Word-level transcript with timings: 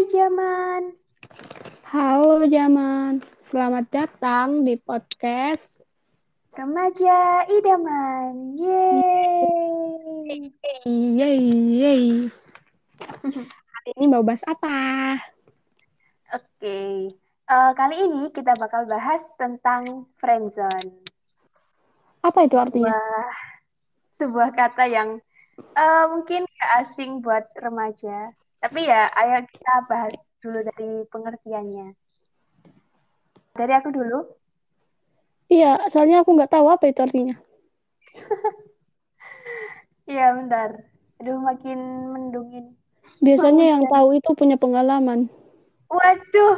Hai 0.00 0.16
Jaman. 0.16 0.96
Halo 1.92 2.48
Jaman, 2.48 3.20
selamat 3.36 3.84
datang 3.92 4.64
di 4.64 4.80
podcast 4.80 5.76
Remaja 6.56 7.44
Idaman. 7.44 8.56
Yeay. 8.56 10.56
Yeay, 10.88 11.44
yeay. 11.52 12.04
Hari 13.12 13.90
ini 14.00 14.08
mau 14.08 14.24
bahas 14.24 14.40
apa? 14.48 15.20
Oke. 16.32 17.12
Eh, 17.44 17.70
kali 17.76 18.00
ini 18.00 18.32
kita 18.32 18.56
bakal 18.56 18.88
bahas 18.88 19.20
tentang 19.36 20.08
friendzone. 20.16 20.96
Apa 22.24 22.48
itu 22.48 22.56
artinya? 22.56 22.88
Sebuah, 22.88 23.36
sebuah 24.16 24.50
kata 24.56 24.84
yang 24.88 25.20
eh, 25.60 26.04
mungkin 26.08 26.48
gak 26.56 26.88
asing 26.88 27.20
buat 27.20 27.52
remaja. 27.60 28.32
Tapi 28.60 28.80
ya, 28.90 29.08
ayo 29.20 29.36
kita 29.52 29.72
bahas 29.88 30.16
dulu 30.44 30.58
dari 30.68 30.88
pengertiannya. 31.12 31.86
Dari 33.56 33.72
aku 33.78 33.88
dulu. 33.92 34.18
Iya, 35.50 35.90
soalnya 35.92 36.16
aku 36.22 36.30
nggak 36.36 36.52
tahu 36.54 36.66
apa 36.74 36.84
itu 36.92 37.00
artinya. 37.06 37.34
Iya, 40.10 40.34
bentar. 40.36 40.70
Aduh, 41.20 41.38
makin 41.48 41.78
mendungin. 42.14 42.64
Biasanya 43.20 43.64
Mau 43.64 43.70
yang 43.76 43.84
tahu 43.94 44.08
itu 44.18 44.30
punya 44.32 44.56
pengalaman. 44.56 45.28
Waduh, 45.90 46.56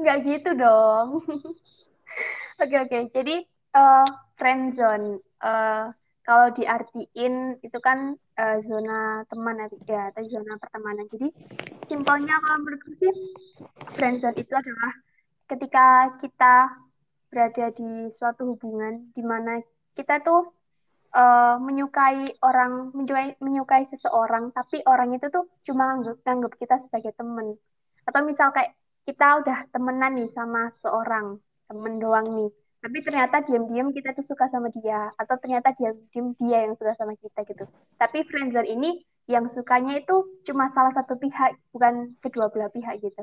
nggak 0.00 0.16
gitu 0.28 0.50
dong. 0.62 1.08
Oke, 2.62 2.76
oke. 2.84 2.98
Jadi, 3.16 3.34
eh 3.76 4.04
friendzone. 4.38 5.18
eh 5.42 5.84
kalau 6.22 6.54
diartiin 6.54 7.58
itu 7.66 7.78
kan 7.82 8.14
eh, 8.38 8.58
zona 8.62 9.26
teman 9.26 9.58
ya, 9.90 10.14
atau 10.14 10.22
zona 10.30 10.54
pertemanan. 10.58 11.06
Jadi, 11.10 11.34
simpelnya 11.90 12.38
kalau 12.38 12.58
menurutku 12.62 12.90
sih, 13.02 13.12
friendzone 13.98 14.38
itu 14.38 14.54
adalah 14.54 14.92
ketika 15.50 15.86
kita 16.22 16.54
berada 17.26 17.66
di 17.74 18.06
suatu 18.08 18.54
hubungan 18.54 19.10
di 19.10 19.22
mana 19.24 19.58
kita 19.98 20.22
tuh 20.22 20.54
eh, 21.10 21.56
menyukai 21.58 22.38
orang, 22.38 22.94
menyukai, 22.94 23.34
menyukai 23.42 23.82
seseorang, 23.82 24.54
tapi 24.54 24.78
orang 24.86 25.18
itu 25.18 25.26
tuh 25.26 25.50
cuma 25.66 25.90
nganggap, 25.90 26.22
nganggap 26.22 26.52
kita 26.54 26.76
sebagai 26.86 27.12
teman. 27.18 27.58
Atau 28.06 28.22
misal 28.22 28.54
kayak 28.54 28.78
kita 29.02 29.42
udah 29.42 29.58
temenan 29.74 30.14
nih 30.14 30.30
sama 30.30 30.70
seorang, 30.70 31.42
temen 31.66 31.98
doang 31.98 32.26
nih. 32.30 32.50
Tapi 32.82 32.98
ternyata 33.06 33.46
diam-diam 33.46 33.94
kita 33.94 34.10
tuh 34.10 34.26
suka 34.26 34.50
sama 34.50 34.68
dia. 34.74 35.14
Atau 35.14 35.38
ternyata 35.38 35.70
diam-diam 35.78 36.34
dia 36.34 36.58
yang 36.66 36.74
suka 36.74 36.92
sama 36.98 37.14
kita 37.14 37.46
gitu. 37.46 37.64
Tapi 37.94 38.26
friendzone 38.26 38.66
ini 38.66 38.90
yang 39.30 39.46
sukanya 39.46 40.02
itu 40.02 40.42
cuma 40.42 40.66
salah 40.74 40.90
satu 40.90 41.14
pihak, 41.14 41.54
bukan 41.70 42.18
kedua 42.18 42.50
belah 42.50 42.74
pihak 42.74 42.98
gitu. 42.98 43.22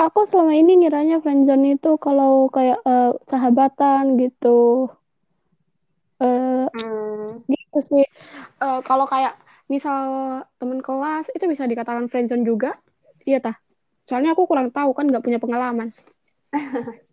Aku 0.00 0.24
selama 0.32 0.56
ini 0.56 0.80
ngiranya 0.80 1.20
friendzone 1.20 1.76
itu 1.76 2.00
kalau 2.00 2.48
kayak 2.48 2.80
eh, 2.80 3.12
sahabatan 3.28 4.16
gitu. 4.16 4.88
Eh, 6.16 6.64
Hmm, 6.72 7.44
gitu 7.44 7.78
sih. 7.92 8.04
Eh, 8.64 8.80
kalau 8.88 9.04
kayak 9.04 9.36
misal 9.68 10.00
temen 10.56 10.80
kelas 10.80 11.28
itu 11.36 11.44
bisa 11.44 11.68
dikatakan 11.68 12.08
friendzone 12.08 12.48
juga. 12.48 12.80
Iya 13.28 13.44
tah. 13.44 13.56
Soalnya 14.08 14.32
aku 14.32 14.48
kurang 14.48 14.72
tahu 14.72 14.96
kan 14.96 15.06
nggak 15.12 15.22
punya 15.22 15.38
pengalaman. 15.38 15.92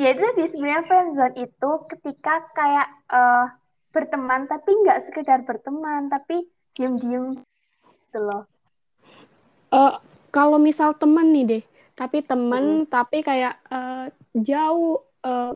Ya 0.00 0.06
itu 0.16 0.22
tadi 0.24 0.42
sebenarnya 0.48 0.82
friendzone 0.88 1.36
itu 1.46 1.70
ketika 1.92 2.34
kayak 2.56 2.88
eh, 3.12 3.44
berteman 3.92 4.48
tapi 4.48 4.70
nggak 4.80 5.00
sekedar 5.04 5.44
berteman 5.44 6.08
tapi 6.08 6.48
diem-diem 6.72 7.24
gitu 8.08 8.18
loh. 8.28 8.42
Eh, 9.72 9.94
kalau 10.32 10.58
misal 10.60 10.96
temen 10.96 11.32
nih 11.32 11.44
deh, 11.48 11.62
tapi 11.96 12.20
temen 12.24 12.84
tapi 12.88 13.24
kayak 13.24 13.54
eh, 13.72 14.06
jauh 14.36 15.00
eh, 15.24 15.52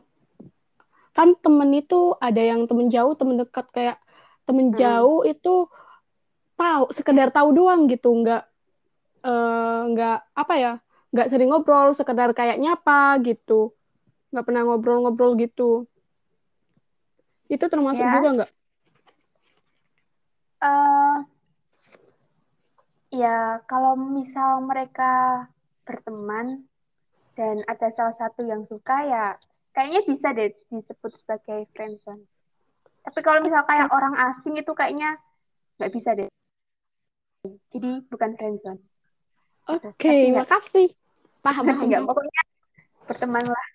kan 1.17 1.33
temen 1.43 1.69
itu 1.73 2.13
ada 2.21 2.41
yang 2.41 2.61
temen 2.69 2.87
jauh, 2.93 3.13
temen 3.17 3.35
dekat 3.41 3.65
kayak 3.73 3.97
temen 4.47 4.67
Mm-mm. 4.73 4.77
jauh 4.77 5.25
itu 5.25 5.65
tahu 6.57 6.83
sekedar 6.97 7.29
tahu 7.33 7.49
doang 7.57 7.85
gitu, 7.89 8.09
nggak 8.21 8.43
nggak 9.91 10.17
apa 10.41 10.53
ya, 10.63 10.73
nggak 11.13 11.29
sering 11.31 11.49
ngobrol, 11.51 11.95
sekedar 11.95 12.29
kayak 12.35 12.59
nyapa 12.59 13.17
gitu, 13.23 13.71
nggak 14.31 14.45
pernah 14.45 14.61
ngobrol-ngobrol 14.67 15.33
gitu. 15.39 15.87
Itu 17.47 17.65
termasuk 17.71 18.03
Ya, 18.03 18.13
juga 18.15 18.29
nggak? 18.35 18.51
eh 20.61 21.17
ya 23.13 23.61
kalau 23.69 23.95
misal 23.95 24.59
mereka 24.65 25.47
berteman 25.87 26.67
dan 27.37 27.63
ada 27.69 27.87
salah 27.93 28.11
satu 28.11 28.43
yang 28.43 28.65
suka 28.65 29.05
ya 29.07 29.25
kayaknya 29.71 30.01
bisa 30.09 30.33
deh 30.33 30.51
disebut 30.73 31.11
sebagai 31.21 31.69
friendzone. 31.71 32.25
Tapi 33.05 33.19
kalau 33.23 33.39
misal 33.45 33.63
kayak 33.63 33.87
orang 33.93 34.17
asing 34.27 34.57
itu 34.59 34.73
kayaknya 34.75 35.21
nggak 35.79 35.93
bisa 35.93 36.17
deh. 36.17 36.27
Jadi 37.71 38.03
bukan 38.09 38.31
friendzone. 38.35 38.81
Oke, 39.67 39.91
Ngerti 39.99 40.27
nggak? 40.31 40.47
makasih. 40.47 40.87
Paham, 41.43 41.63
paham. 41.67 41.85
nggak? 41.87 42.01
Pokoknya 42.07 42.41
berteman 43.07 43.45
lah. 43.45 43.67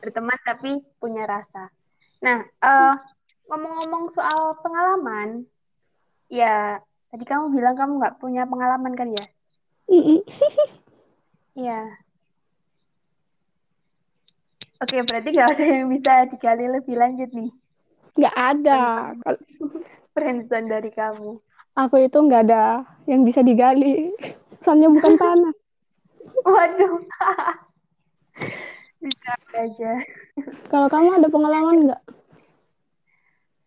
Berteman 0.00 0.38
tapi 0.44 0.70
punya 0.96 1.24
rasa. 1.24 1.68
Nah, 2.20 2.44
eh, 2.44 2.94
ngomong-ngomong 3.48 4.12
soal 4.12 4.60
pengalaman, 4.60 5.48
ya 6.28 6.78
tadi 7.10 7.24
kamu 7.26 7.50
bilang 7.50 7.74
kamu 7.74 7.92
nggak 7.98 8.16
punya 8.20 8.44
pengalaman 8.46 8.94
kan 8.94 9.08
ya? 9.10 9.24
Iya. 11.50 11.82
Oke, 14.80 15.02
berarti 15.04 15.28
nggak 15.34 15.50
ada 15.50 15.64
yang 15.66 15.90
bisa 15.90 16.24
digali 16.30 16.64
lebih 16.70 16.94
lanjut 16.96 17.28
nih 17.34 17.50
Nggak 18.16 18.36
ada. 18.38 18.80
friendzone 20.14 20.70
dari 20.70 20.88
kamu. 20.94 21.36
aku 21.74 21.96
itu 22.00 22.16
nggak 22.16 22.42
ada 22.48 22.86
yang 23.04 23.26
bisa 23.26 23.42
digali. 23.42 24.08
Soalnya 24.60 24.88
bukan 24.92 25.14
tanah. 25.16 25.52
Waduh, 26.46 27.00
bisa 29.02 29.32
aja. 29.56 29.92
Kalau 30.68 30.88
kamu 30.92 31.20
ada 31.20 31.28
pengalaman 31.32 31.88
nggak? 31.88 32.02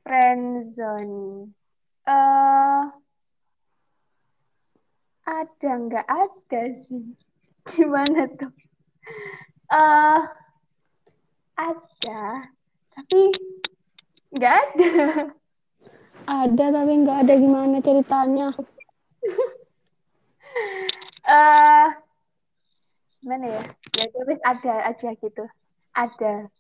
Friendzone. 0.06 1.50
Eh, 2.04 2.84
ada 5.24 5.72
nggak 5.72 6.08
ada 6.08 6.62
sih? 6.86 7.18
Gimana 7.74 8.30
tuh? 8.38 8.54
Eh, 9.74 10.22
ada, 11.58 12.24
tapi 12.94 13.22
nggak 14.36 14.54
ada. 14.54 14.92
Ada 16.24 16.66
tapi 16.72 16.94
nggak 17.04 17.28
ada 17.28 17.34
gimana 17.36 17.78
ceritanya. 17.84 18.56
Eh, 21.24 21.88
gimana 23.24 23.46
ya? 23.48 23.64
Ya 23.96 24.06
terus 24.12 24.40
ada 24.44 24.74
aja 24.92 25.10
gitu. 25.16 25.44
Ada. 25.96 26.52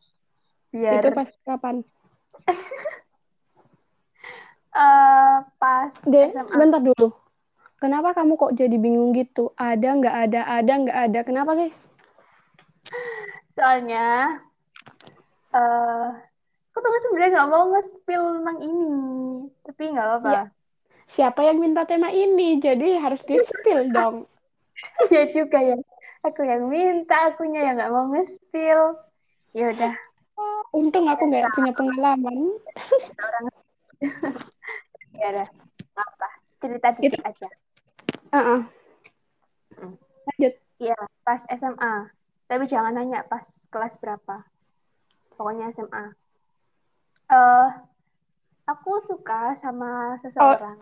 Biar 0.71 1.03
Itu 1.03 1.09
pas 1.11 1.29
kapan? 1.43 1.83
eh, 4.83 5.37
pas 5.59 5.91
SMA. 6.07 6.55
bentar 6.55 6.81
dulu. 6.81 7.11
Kenapa 7.83 8.15
kamu 8.15 8.39
kok 8.39 8.55
jadi 8.55 8.79
bingung 8.79 9.11
gitu? 9.11 9.51
Ada 9.59 9.99
nggak 9.99 10.15
ada, 10.29 10.41
ada 10.47 10.73
nggak 10.87 10.99
ada. 11.11 11.19
Kenapa 11.27 11.51
sih? 11.59 11.71
Soalnya, 13.59 14.39
eh, 15.51 16.07
aku 16.71 16.77
tuh 16.79 17.01
sebenarnya 17.03 17.31
nggak 17.35 17.49
mau 17.51 17.63
nge-spill 17.75 18.23
tentang 18.39 18.57
ini, 18.63 18.95
tapi 19.67 19.83
nggak 19.91 20.07
apa-apa. 20.07 20.31
Ya, 20.31 20.43
siapa 21.13 21.45
yang 21.45 21.61
minta 21.61 21.85
tema 21.85 22.09
ini? 22.09 22.57
Jadi 22.57 22.97
harus 22.97 23.21
di-spill 23.23 23.93
dong. 23.93 24.25
Ya 25.13 25.29
juga 25.29 25.61
ya. 25.61 25.77
Aku 26.25 26.41
yang 26.43 26.65
minta, 26.65 27.29
akunya 27.29 27.61
yang 27.61 27.77
nggak 27.77 27.93
mau 27.93 28.09
nge-spill. 28.09 28.97
Ya 29.53 29.69
udah, 29.69 29.93
Untung 30.73 31.05
aku 31.05 31.29
nggak 31.29 31.45
punya 31.53 31.71
pengalaman. 31.77 32.57
orang 33.21 33.45
ya 35.21 35.27
udah, 35.29 35.47
apa. 35.93 36.27
Cerita 36.57 36.87
dikit 36.97 37.21
aja. 37.21 37.47
uh-uh. 38.33 38.59
Hmm. 39.77 39.93
Lanjut. 40.25 40.53
Iya, 40.81 40.97
pas 41.21 41.45
SMA. 41.47 41.93
Tapi 42.49 42.63
jangan 42.65 42.97
nanya 42.97 43.21
pas 43.29 43.45
kelas 43.69 44.01
berapa. 44.01 44.41
Pokoknya 45.37 45.69
SMA. 45.69 46.17
Eh, 47.29 47.69
aku 48.65 48.91
suka 48.99 49.53
sama 49.61 50.17
Oh, 50.17 50.19
seseorang. 50.19 50.79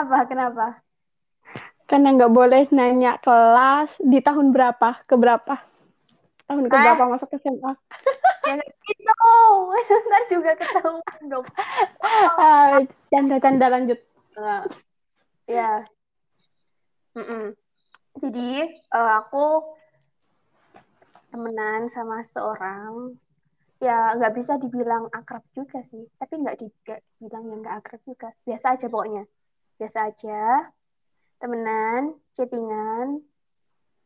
Apa? 0.00 0.16
Kenapa? 0.30 0.84
karena 1.84 2.16
nggak 2.16 2.32
boleh 2.32 2.62
nanya 2.72 3.20
kelas 3.20 3.90
di 4.00 4.18
tahun 4.24 4.50
berapa 4.56 5.04
ke 5.04 5.14
berapa? 5.14 5.54
Tahun 6.48 6.64
ke 6.68 6.76
berapa 6.76 7.02
Ah, 7.02 7.08
masuk 7.08 7.28
SMA? 7.38 7.72
ya 8.48 8.54
gitu. 8.88 9.12
Ntar 10.08 10.22
juga 10.32 10.50
ketahuan 10.56 11.22
dong. 11.28 11.46
Oh, 12.02 12.36
Ah, 12.40 12.80
Canda-canda 13.12 13.66
lanjut. 13.70 13.98
Nah, 14.34 14.64
ya 15.46 15.84
Mm-mm. 17.14 17.54
jadi 18.18 18.66
uh, 18.90 19.22
aku 19.22 19.44
temenan 21.30 21.86
sama 21.94 22.26
seorang 22.34 23.14
ya 23.78 24.18
nggak 24.18 24.34
bisa 24.38 24.58
dibilang 24.58 25.06
akrab 25.14 25.44
juga 25.54 25.78
sih 25.86 26.02
tapi 26.18 26.42
nggak 26.42 26.58
dibilang 26.58 27.44
yang 27.50 27.58
nggak 27.62 27.76
akrab 27.82 28.00
juga 28.06 28.28
biasa 28.46 28.66
aja 28.74 28.86
pokoknya 28.90 29.22
biasa 29.80 30.10
aja. 30.10 30.70
Temenan 31.38 32.18
chattingan. 32.34 33.22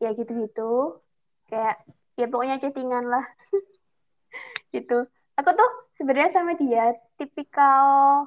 Ya 0.02 0.14
gitu-gitu. 0.14 1.02
Kayak 1.48 1.82
ya 2.18 2.26
pokoknya 2.30 2.62
chattingan 2.62 3.06
lah. 3.08 3.26
Gitu. 4.74 5.08
Aku 5.38 5.50
tuh 5.54 5.70
sebenarnya 5.96 6.34
sama 6.34 6.52
dia 6.58 6.92
tipikal 7.16 8.26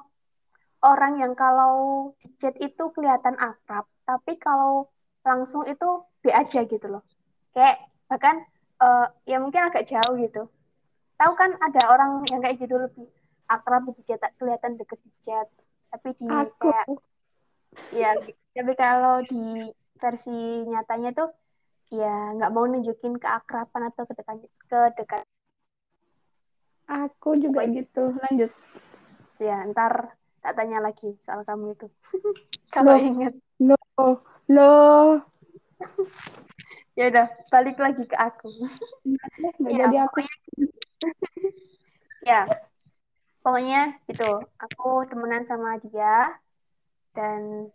orang 0.82 1.22
yang 1.22 1.32
kalau 1.38 2.10
di 2.18 2.28
chat 2.42 2.58
itu 2.58 2.90
kelihatan 2.90 3.38
akrab 3.38 3.86
tapi 4.02 4.36
kalau 4.36 4.90
langsung 5.22 5.62
itu 5.70 6.02
B 6.22 6.30
aja 6.34 6.66
gitu 6.66 6.86
loh. 6.90 7.02
Kayak 7.54 7.86
bahkan 8.10 8.42
uh, 8.82 9.06
ya 9.26 9.38
mungkin 9.38 9.70
agak 9.70 9.86
jauh 9.86 10.18
gitu. 10.18 10.50
Tahu 11.18 11.32
kan 11.38 11.54
ada 11.62 11.82
orang 11.90 12.26
yang 12.30 12.42
kayak 12.42 12.58
gitu 12.58 12.74
lebih 12.78 13.06
akrab 13.46 13.86
lebih 13.86 14.02
kelihatan 14.38 14.74
deket 14.74 14.98
di 15.02 15.10
chat. 15.22 15.46
Tapi 15.94 16.08
di 16.18 16.26
Aku. 16.26 16.66
kayak 16.66 16.86
ya 17.92 18.16
tapi 18.52 18.72
kalau 18.76 19.24
di 19.24 19.72
versi 19.96 20.66
nyatanya 20.68 21.10
tuh 21.16 21.30
ya 21.92 22.36
nggak 22.36 22.52
mau 22.52 22.64
nunjukin 22.64 23.20
keakraban 23.20 23.92
atau 23.92 24.08
kedekatan 24.08 24.48
kedekat 24.68 25.24
aku 26.92 27.38
juga 27.40 27.64
gitu 27.68 28.12
lanjut. 28.16 28.50
Ya 29.40 29.64
ntar 29.72 30.16
tak 30.42 30.58
tanya 30.58 30.82
lagi 30.82 31.14
soal 31.22 31.46
kamu 31.46 31.74
itu. 31.74 31.86
Kalau 32.74 32.96
ingat. 32.98 33.32
Lo 33.62 33.78
lo 34.50 34.72
ya 36.98 37.08
udah 37.08 37.26
balik 37.48 37.76
lagi 37.80 38.04
ke 38.04 38.16
aku. 38.16 38.50
Ya, 39.62 39.86
jadi 39.86 40.06
aku. 40.06 40.22
ya 42.22 42.42
pokoknya 43.42 43.98
gitu. 44.06 44.46
Aku 44.58 45.02
temenan 45.10 45.42
sama 45.42 45.82
dia 45.82 46.38
dan 47.16 47.68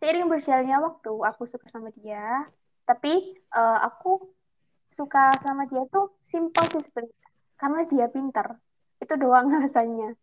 seiring 0.00 0.28
berjalannya 0.28 0.76
waktu 0.80 1.12
aku 1.12 1.42
suka 1.48 1.66
sama 1.72 1.88
dia. 1.96 2.44
Tapi 2.86 3.36
uh, 3.56 3.78
aku 3.88 4.30
suka 4.94 5.32
sama 5.44 5.68
dia 5.68 5.84
tuh 5.88 6.16
simpel 6.28 6.64
sih 6.72 6.82
sebenarnya. 6.84 7.16
Karena 7.56 7.80
dia 7.88 8.06
pintar 8.12 8.48
itu 8.96 9.14
doang 9.20 9.52
alasannya 9.56 10.16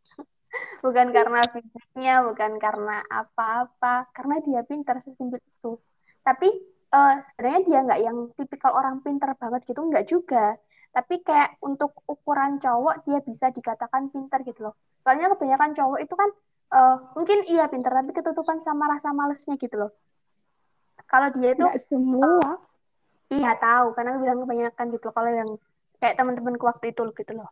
bukan 0.86 1.08
karena 1.16 1.40
fisiknya 1.50 2.14
bukan 2.26 2.52
karena 2.62 3.02
apa-apa. 3.10 4.10
Karena 4.14 4.36
dia 4.46 4.62
pintar 4.66 5.02
sesimpel 5.02 5.42
itu. 5.42 5.80
Tapi 6.22 6.50
uh, 6.94 7.16
sebenarnya 7.32 7.62
dia 7.68 7.80
nggak 7.86 8.02
yang 8.04 8.18
tipikal 8.38 8.72
orang 8.78 9.02
pintar 9.02 9.34
banget 9.38 9.62
gitu. 9.70 9.82
Nggak 9.82 10.06
juga. 10.10 10.46
Tapi 10.94 11.26
kayak 11.26 11.58
untuk 11.66 11.98
ukuran 12.06 12.62
cowok 12.62 13.02
dia 13.10 13.20
bisa 13.26 13.50
dikatakan 13.50 14.14
pintar 14.14 14.46
gitu 14.46 14.70
loh. 14.70 14.76
Soalnya 15.02 15.34
kebanyakan 15.34 15.74
cowok 15.74 16.00
itu 16.06 16.14
kan 16.14 16.30
uh, 16.72 16.96
mungkin 17.18 17.44
iya 17.50 17.68
pintar 17.68 17.92
tapi 17.92 18.16
ketutupan 18.16 18.64
sama 18.64 18.88
rasa 18.88 19.12
malesnya 19.12 19.60
gitu 19.60 19.76
loh. 19.76 19.92
Kalau 21.10 21.30
dia 21.36 21.54
itu 21.58 21.66
Gak 21.66 21.84
semua. 21.90 22.30
uh, 22.40 22.58
iya 23.34 23.58
tahu. 23.60 23.98
Karena 23.98 24.16
aku 24.16 24.20
bilang 24.24 24.40
kebanyakan 24.46 24.86
gitu 24.94 25.04
loh 25.10 25.16
kalau 25.16 25.32
yang 25.34 25.50
kayak 26.00 26.16
teman-temanku 26.16 26.64
waktu 26.68 26.92
itu 26.96 27.04
gitu 27.16 27.32
loh. 27.36 27.50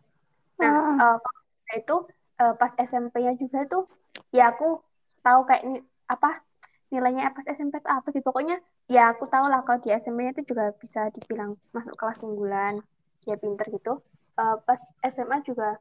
Nah 0.59 0.71
uh. 0.97 1.17
Uh, 1.17 1.75
itu 1.75 1.95
uh, 2.39 2.53
pas 2.55 2.71
SMP-nya 2.75 3.35
juga 3.39 3.63
tuh 3.67 3.87
ya 4.35 4.51
aku 4.51 4.83
tahu 5.23 5.47
kayak 5.47 5.63
ini 5.63 5.79
apa 6.11 6.43
nilainya 6.91 7.31
pas 7.31 7.47
SMP 7.47 7.79
itu 7.79 7.87
apa 7.87 8.03
gitu 8.11 8.27
pokoknya 8.27 8.59
ya 8.91 9.15
aku 9.15 9.23
tahu 9.31 9.47
lah 9.47 9.63
kalau 9.63 9.79
di 9.79 9.95
SMP-nya 9.95 10.35
itu 10.35 10.51
juga 10.51 10.75
bisa 10.75 11.07
dibilang 11.15 11.55
masuk 11.71 11.95
kelas 11.95 12.19
unggulan 12.27 12.83
dia 13.23 13.39
pinter 13.39 13.67
gitu. 13.71 14.03
Uh, 14.35 14.57
pas 14.63 14.79
SMA 15.05 15.43
juga 15.47 15.77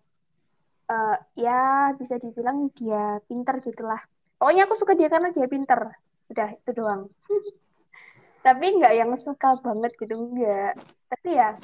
uh, 0.90 1.16
ya 1.38 1.94
bisa 1.94 2.18
dibilang 2.18 2.68
dia 2.74 3.22
pinter 3.30 3.62
gitulah. 3.62 4.02
Pokoknya 4.36 4.66
aku 4.66 4.74
suka 4.74 4.98
dia 4.98 5.06
karena 5.06 5.30
dia 5.30 5.46
pinter. 5.46 5.94
Udah 6.30 6.48
itu 6.58 6.70
doang. 6.74 7.06
Tapi 8.46 8.64
nggak 8.80 8.94
yang 8.96 9.12
suka 9.14 9.60
banget 9.60 9.92
gitu 10.00 10.16
enggak 10.16 10.72
tapi 11.12 11.36
ya 11.36 11.60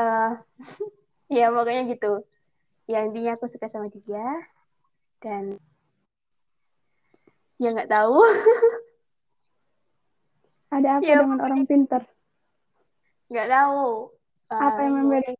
uh, 0.00 0.40
ya 1.36 1.52
pokoknya 1.52 1.82
gitu. 1.92 2.24
Ya 2.88 3.04
intinya 3.06 3.36
aku 3.36 3.46
suka 3.46 3.68
sama 3.68 3.92
dia. 3.92 4.24
Dan 5.22 5.60
ya 7.60 7.68
nggak 7.70 7.92
tahu. 7.92 8.18
Ada 10.72 10.96
apa 10.96 11.04
ya, 11.04 11.20
dengan 11.20 11.40
orang 11.44 11.68
pinter? 11.68 12.00
Nggak 13.28 13.48
tahu. 13.52 14.08
Apa 14.48 14.80
yang 14.80 14.94
membedakan 14.96 15.36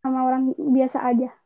sama 0.00 0.24
orang 0.24 0.56
biasa 0.56 1.04
aja 1.04 1.41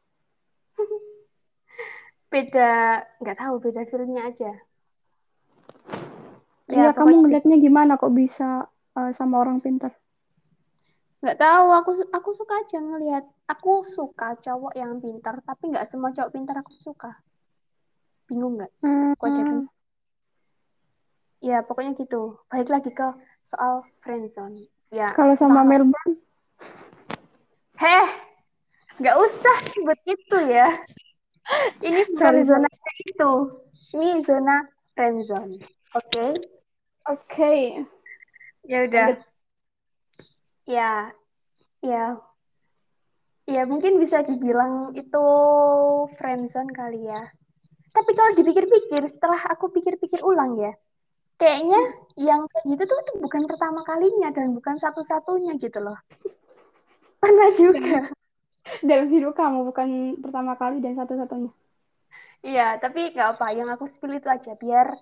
beda 2.36 3.00
nggak 3.24 3.38
tahu 3.40 3.54
beda 3.64 3.82
filmnya 3.88 4.28
aja. 4.28 4.52
Ya, 6.68 6.76
ya 6.76 6.88
kamu 6.92 7.24
ngeliatnya 7.24 7.56
gimana 7.56 7.96
kok 7.96 8.12
bisa 8.12 8.68
uh, 8.92 9.10
sama 9.16 9.40
orang 9.40 9.64
pintar? 9.64 9.96
Nggak 11.24 11.40
tahu 11.40 11.66
aku 11.72 11.90
aku 12.12 12.30
suka 12.36 12.60
aja 12.60 12.76
ngelihat. 12.76 13.24
Aku 13.48 13.86
suka 13.88 14.36
cowok 14.42 14.76
yang 14.76 15.00
pintar 15.00 15.40
tapi 15.40 15.72
nggak 15.72 15.88
semua 15.88 16.12
cowok 16.12 16.32
pintar 16.34 16.60
aku 16.60 16.76
suka. 16.76 17.16
Bingung 18.28 18.60
nggak? 18.60 18.72
Hmm. 18.84 19.16
aku 19.16 19.24
aja 19.32 19.40
bingung 19.40 19.70
ya 21.40 21.62
pokoknya 21.64 21.96
gitu. 21.96 22.36
Balik 22.50 22.68
lagi 22.68 22.90
ke 22.92 23.08
soal 23.46 23.86
friendzone 24.02 24.68
ya 24.90 25.14
kalau 25.16 25.38
sama 25.38 25.62
Melbourne? 25.62 26.18
Heh, 27.76 28.08
nggak 28.98 29.16
usah 29.20 29.56
sebut 29.72 29.98
itu 30.04 30.38
ya. 30.50 30.66
Ini 31.82 32.00
bukan 32.12 32.34
zona 32.42 32.68
itu. 33.06 33.32
Ini 33.94 34.08
zona 34.26 34.56
friend 34.98 35.18
zone. 35.22 35.54
Oke? 35.94 36.10
Okay? 36.10 36.30
Oke. 37.06 37.16
Okay. 37.30 37.60
Ya 38.66 38.78
udah. 38.82 39.06
Ya, 40.66 41.14
ya, 41.78 42.18
ya 43.46 43.62
mungkin 43.70 44.02
bisa 44.02 44.26
dibilang 44.26 44.90
itu 44.98 45.26
friend 46.18 46.50
zone 46.50 46.74
kali 46.74 47.06
ya. 47.06 47.30
Tapi 47.94 48.10
kalau 48.12 48.34
dipikir-pikir, 48.34 49.06
setelah 49.06 49.38
aku 49.46 49.70
pikir-pikir 49.70 50.20
ulang 50.26 50.58
ya, 50.58 50.74
kayaknya 51.38 51.80
yang 52.18 52.44
kayak 52.50 52.64
gitu 52.74 52.82
tuh, 52.90 52.98
tuh 53.06 53.16
bukan 53.22 53.46
pertama 53.46 53.86
kalinya 53.86 54.34
dan 54.34 54.52
bukan 54.52 54.76
satu-satunya 54.82 55.54
gitu 55.62 55.78
loh. 55.78 55.96
Pernah 57.22 57.48
juga. 57.54 58.10
Dalam 58.82 59.06
hidup 59.10 59.32
kamu 59.38 59.66
bukan 59.70 59.88
pertama 60.20 60.58
kali 60.58 60.82
dan 60.82 60.98
satu-satunya. 60.98 61.50
Iya, 62.42 62.78
tapi 62.78 63.14
nggak 63.14 63.38
apa. 63.38 63.46
Yang 63.54 63.68
aku 63.78 63.84
spill 63.86 64.18
itu 64.18 64.28
aja 64.30 64.52
biar 64.54 64.94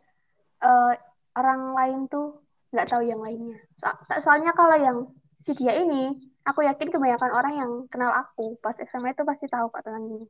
uh, 0.65 0.93
orang 1.37 1.61
lain 1.75 1.99
tuh 2.09 2.41
nggak 2.73 2.89
tahu 2.91 3.03
yang 3.07 3.21
lainnya. 3.21 3.59
So 3.77 3.91
soalnya 4.21 4.53
kalau 4.57 4.77
yang 4.77 4.99
si 5.41 5.53
dia 5.53 5.77
ini, 5.77 6.15
aku 6.45 6.65
yakin 6.65 6.89
kebanyakan 6.89 7.31
orang 7.33 7.55
yang 7.57 7.73
kenal 7.93 8.13
aku 8.13 8.57
pas 8.61 8.77
SMA 8.77 9.13
itu 9.13 9.23
pasti 9.29 9.47
tahu 9.49 9.69
kok 9.73 9.85
tentang 9.85 10.09
ini. 10.09 10.25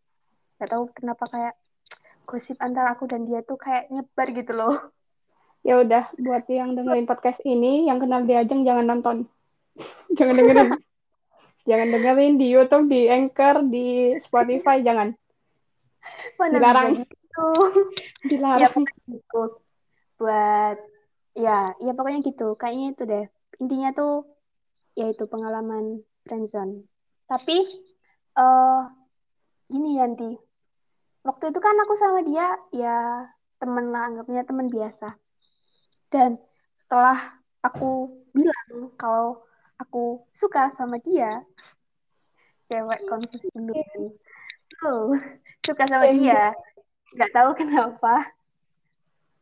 Nggak 0.58 0.70
tahu 0.70 0.82
kenapa 0.94 1.24
kayak 1.30 1.54
gosip 2.24 2.56
antara 2.60 2.96
aku 2.96 3.04
dan 3.06 3.28
dia 3.28 3.44
tuh 3.44 3.60
kayak 3.60 3.92
nyebar 3.92 4.28
gitu 4.32 4.52
loh. 4.56 4.76
Ya 5.64 5.80
udah, 5.80 6.12
buat 6.20 6.44
yang 6.52 6.76
dengerin 6.76 7.08
podcast 7.08 7.40
ini, 7.48 7.88
yang 7.88 7.96
kenal 7.96 8.20
dia 8.28 8.44
Ajeng 8.44 8.68
jangan 8.68 8.84
nonton. 8.84 9.16
jangan 10.18 10.36
dengerin. 10.36 10.68
Jangan 11.64 11.88
dengerin 11.96 12.36
di 12.36 12.46
YouTube, 12.52 12.92
di 12.92 13.08
Anchor, 13.08 13.64
di 13.64 14.16
Spotify, 14.20 14.84
jangan. 14.84 15.16
Mana 16.36 16.60
Dilarang. 16.60 16.88
Gitu. 17.00 17.48
Dilarang. 18.30 18.84
Ya, 18.84 18.92
gitu. 19.08 19.42
Buat 20.20 20.76
ya, 21.32 21.72
ya 21.80 21.92
pokoknya 21.96 22.20
gitu. 22.20 22.52
Kayaknya 22.60 22.86
itu 22.92 23.02
deh. 23.08 23.24
Intinya 23.64 23.90
tuh 23.96 24.28
yaitu 24.94 25.24
pengalaman 25.24 26.04
friendzone. 26.28 26.84
Tapi 27.24 27.64
uh, 28.36 28.84
gini 29.72 29.98
Yanti. 29.98 30.36
Waktu 31.24 31.56
itu 31.56 31.60
kan 31.64 31.76
aku 31.80 31.96
sama 31.96 32.20
dia 32.20 32.52
ya 32.76 33.24
temen 33.56 33.88
lah, 33.88 34.12
anggapnya 34.12 34.44
temen 34.44 34.68
biasa. 34.68 35.16
Dan 36.12 36.36
setelah 36.76 37.40
aku 37.64 38.12
bilang 38.36 38.92
kalau 39.00 39.40
aku 39.84 40.24
suka 40.32 40.72
sama 40.72 40.96
dia. 40.98 41.44
Cewek 42.72 43.04
konfus 43.04 43.44
dulu. 43.52 43.76
Oh, 44.82 45.12
suka 45.60 45.84
sama 45.84 46.08
dia. 46.16 46.56
Nggak 47.12 47.32
tahu 47.36 47.50
kenapa. 47.52 48.32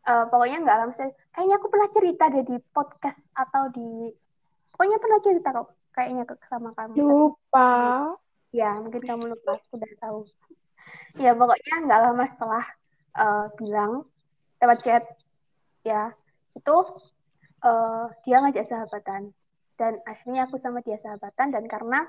Uh, 0.03 0.27
pokoknya 0.27 0.67
nggak 0.67 0.79
lama 0.83 0.93
sih. 0.93 1.11
Kayaknya 1.31 1.57
aku 1.63 1.67
pernah 1.71 1.89
cerita 1.95 2.25
deh 2.27 2.43
di 2.43 2.57
podcast 2.75 3.23
atau 3.33 3.71
di 3.71 4.11
pokoknya 4.75 4.99
pernah 4.99 5.19
cerita 5.23 5.49
kok 5.55 5.71
kayaknya 5.95 6.27
ke 6.27 6.35
sama 6.51 6.75
kamu. 6.75 6.99
Lupa. 6.99 7.71
Ya 8.51 8.77
mungkin 8.83 9.03
kamu 9.07 9.39
lupa. 9.39 9.57
Aku 9.57 9.79
udah 9.79 9.93
tahu. 10.03 10.19
Ya 11.23 11.39
pokoknya 11.39 11.75
nggak 11.87 12.01
lama 12.03 12.25
setelah 12.27 12.65
uh, 13.15 13.47
bilang 13.55 14.03
lewat 14.59 14.79
chat. 14.83 15.07
Ya 15.87 16.11
itu 16.59 16.77
uh, 17.63 18.11
dia 18.27 18.43
ngajak 18.43 18.67
sahabatan 18.67 19.31
dan 19.83 19.99
akhirnya 20.07 20.47
aku 20.47 20.55
sama 20.63 20.79
dia 20.87 20.95
sahabatan 20.95 21.51
dan 21.51 21.67
karena 21.67 22.07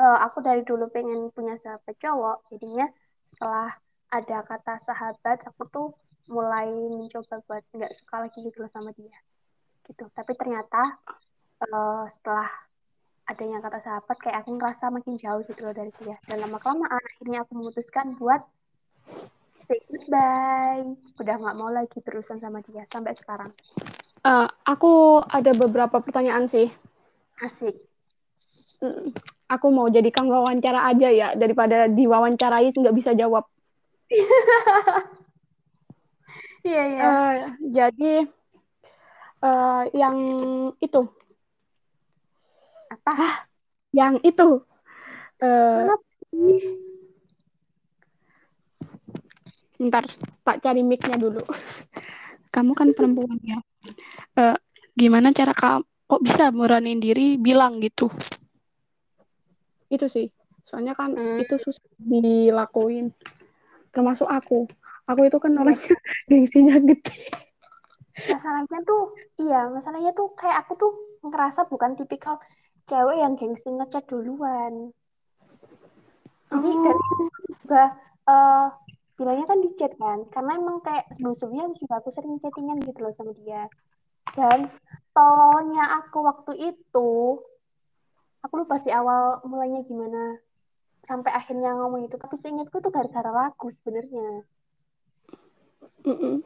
uh, 0.00 0.18
aku 0.24 0.40
dari 0.40 0.64
dulu 0.64 0.88
pengen 0.88 1.28
punya 1.28 1.60
sahabat 1.60 1.92
cowok 2.00 2.48
jadinya 2.48 2.88
setelah 3.36 3.76
ada 4.08 4.38
kata 4.48 4.80
sahabat 4.80 5.44
aku 5.44 5.62
tuh 5.68 5.88
mulai 6.32 6.72
mencoba 6.72 7.44
buat 7.44 7.60
nggak 7.74 7.92
suka 7.92 8.24
lagi 8.24 8.38
gitu 8.40 8.64
loh 8.64 8.70
sama 8.72 8.96
dia. 8.96 9.12
Gitu. 9.84 10.08
Tapi 10.08 10.32
ternyata 10.38 10.96
uh, 11.68 12.08
setelah 12.08 12.48
adanya 13.28 13.60
kata 13.60 13.84
sahabat 13.84 14.16
kayak 14.20 14.40
aku 14.40 14.56
ngerasa 14.56 14.88
makin 14.88 15.20
jauh 15.20 15.44
gitu 15.44 15.60
loh 15.68 15.76
dari 15.76 15.92
dia. 16.00 16.16
Dan 16.24 16.40
lama 16.40 16.56
kelamaan 16.62 17.02
akhirnya 17.12 17.44
aku 17.44 17.52
memutuskan 17.60 18.16
buat 18.16 18.40
say 19.66 19.82
goodbye. 19.90 20.96
Udah 21.20 21.34
nggak 21.36 21.56
mau 21.60 21.68
lagi 21.68 21.98
terusan 22.00 22.40
sama 22.40 22.64
dia 22.64 22.88
sampai 22.88 23.12
sekarang 23.12 23.52
uh, 24.24 24.48
aku 24.64 25.22
ada 25.28 25.52
beberapa 25.54 26.00
pertanyaan 26.00 26.48
sih 26.48 26.68
asik 27.40 27.76
mm, 28.80 29.14
aku 29.48 29.66
mau 29.70 29.86
jadikan 29.92 30.26
wawancara 30.26 30.88
aja 30.90 31.08
ya 31.12 31.28
daripada 31.36 31.86
diwawancarai 31.86 32.72
nggak 32.74 32.96
bisa 32.96 33.12
jawab 33.14 33.44
Iya, 36.64 36.82
iya. 36.88 37.02
Uh, 37.04 37.34
jadi 37.76 38.12
uh, 39.44 39.84
yang 39.92 40.16
itu 40.80 41.00
apa? 42.88 43.12
Ah, 43.12 43.36
yang 43.92 44.16
itu. 44.24 44.64
Uh, 45.44 45.92
ntar 49.76 50.08
tak 50.40 50.56
cari 50.64 50.80
mic-nya 50.80 51.20
dulu. 51.20 51.44
Kamu 52.54 52.72
kan 52.72 52.96
perempuan 52.96 53.36
ya. 53.44 53.60
Uh, 54.34 54.56
gimana 54.94 55.30
cara 55.30 55.52
kamu 55.52 55.84
kok 56.04 56.22
bisa 56.22 56.52
meranin 56.52 57.00
diri 57.00 57.40
bilang 57.40 57.80
gitu? 57.80 58.12
Itu 59.88 60.06
sih. 60.06 60.28
Soalnya 60.64 60.96
kan 60.96 61.16
hmm. 61.16 61.42
itu 61.44 61.56
susah 61.60 61.84
dilakuin. 61.98 63.12
Termasuk 63.94 64.26
aku 64.28 64.66
aku 65.08 65.20
itu 65.28 65.38
kan 65.40 65.52
orangnya 65.56 65.96
gengsinya 66.30 66.76
gede 66.80 67.16
masalahnya 68.14 68.78
tuh 68.86 69.02
iya 69.42 69.66
masalahnya 69.68 70.12
tuh 70.14 70.32
kayak 70.38 70.64
aku 70.64 70.72
tuh 70.78 70.92
ngerasa 71.26 71.66
bukan 71.66 71.98
tipikal 71.98 72.38
cewek 72.86 73.18
yang 73.18 73.34
gengsi 73.34 73.68
ngechat 73.68 74.06
duluan 74.06 74.94
jadi 76.52 76.70
oh. 76.70 76.82
dari 76.84 77.04
juga 77.58 77.84
uh, 78.30 78.66
bilangnya 79.14 79.46
kan 79.46 79.58
di 79.62 79.70
chat 79.78 79.92
kan 79.94 80.26
karena 80.30 80.58
emang 80.58 80.82
kayak 80.82 81.06
sebelum-sebelumnya 81.14 81.70
juga 81.78 81.94
aku 82.02 82.10
sering 82.10 82.38
chattingan 82.42 82.82
gitu 82.82 82.98
loh 82.98 83.14
sama 83.14 83.32
dia 83.38 83.70
dan 84.34 84.66
tolongnya 85.14 85.84
aku 86.02 86.18
waktu 86.26 86.74
itu 86.74 87.10
aku 88.42 88.54
lupa 88.58 88.82
sih 88.82 88.90
awal 88.90 89.38
mulainya 89.46 89.86
gimana 89.86 90.42
sampai 91.06 91.30
akhirnya 91.30 91.78
ngomong 91.78 92.10
itu 92.10 92.16
tapi 92.18 92.34
seingatku 92.34 92.82
tuh 92.82 92.90
gara-gara 92.90 93.30
lagu 93.30 93.66
sebenarnya 93.70 94.42
Mm-mm. 96.04 96.44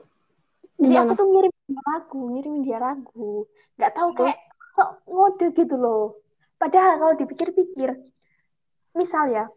Jadi 0.79 0.95
aku 0.95 1.13
tuh 1.19 1.27
ngirim 1.27 1.53
dia 1.67 1.83
lagu, 1.91 2.21
ngirim 2.31 2.55
dia 2.63 2.79
lagu. 2.79 3.51
Gak 3.75 3.93
tahu 3.99 4.15
kayak 4.15 4.39
sok 4.79 5.03
ngode 5.11 5.47
gitu 5.51 5.75
loh. 5.75 6.23
Padahal 6.55 7.03
kalau 7.03 7.15
dipikir-pikir, 7.19 7.99
misal 8.95 9.27
ya, 9.35 9.51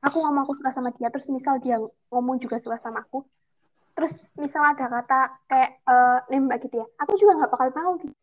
aku 0.00 0.16
ngomong 0.20 0.42
aku 0.48 0.56
suka 0.56 0.70
sama 0.72 0.90
dia, 0.96 1.08
terus 1.12 1.28
misal 1.28 1.60
dia 1.60 1.76
ngomong 2.12 2.40
juga 2.40 2.56
suka 2.56 2.76
sama 2.80 3.04
aku, 3.04 3.24
terus 3.96 4.32
misal 4.36 4.64
ada 4.64 4.88
kata 4.88 5.20
kayak 5.48 5.70
uh, 5.84 6.18
nembak 6.32 6.64
gitu 6.64 6.80
ya, 6.80 6.86
aku 7.00 7.16
juga 7.20 7.44
nggak 7.44 7.50
bakal 7.52 7.68
mau 7.76 7.92
gitu. 8.00 8.14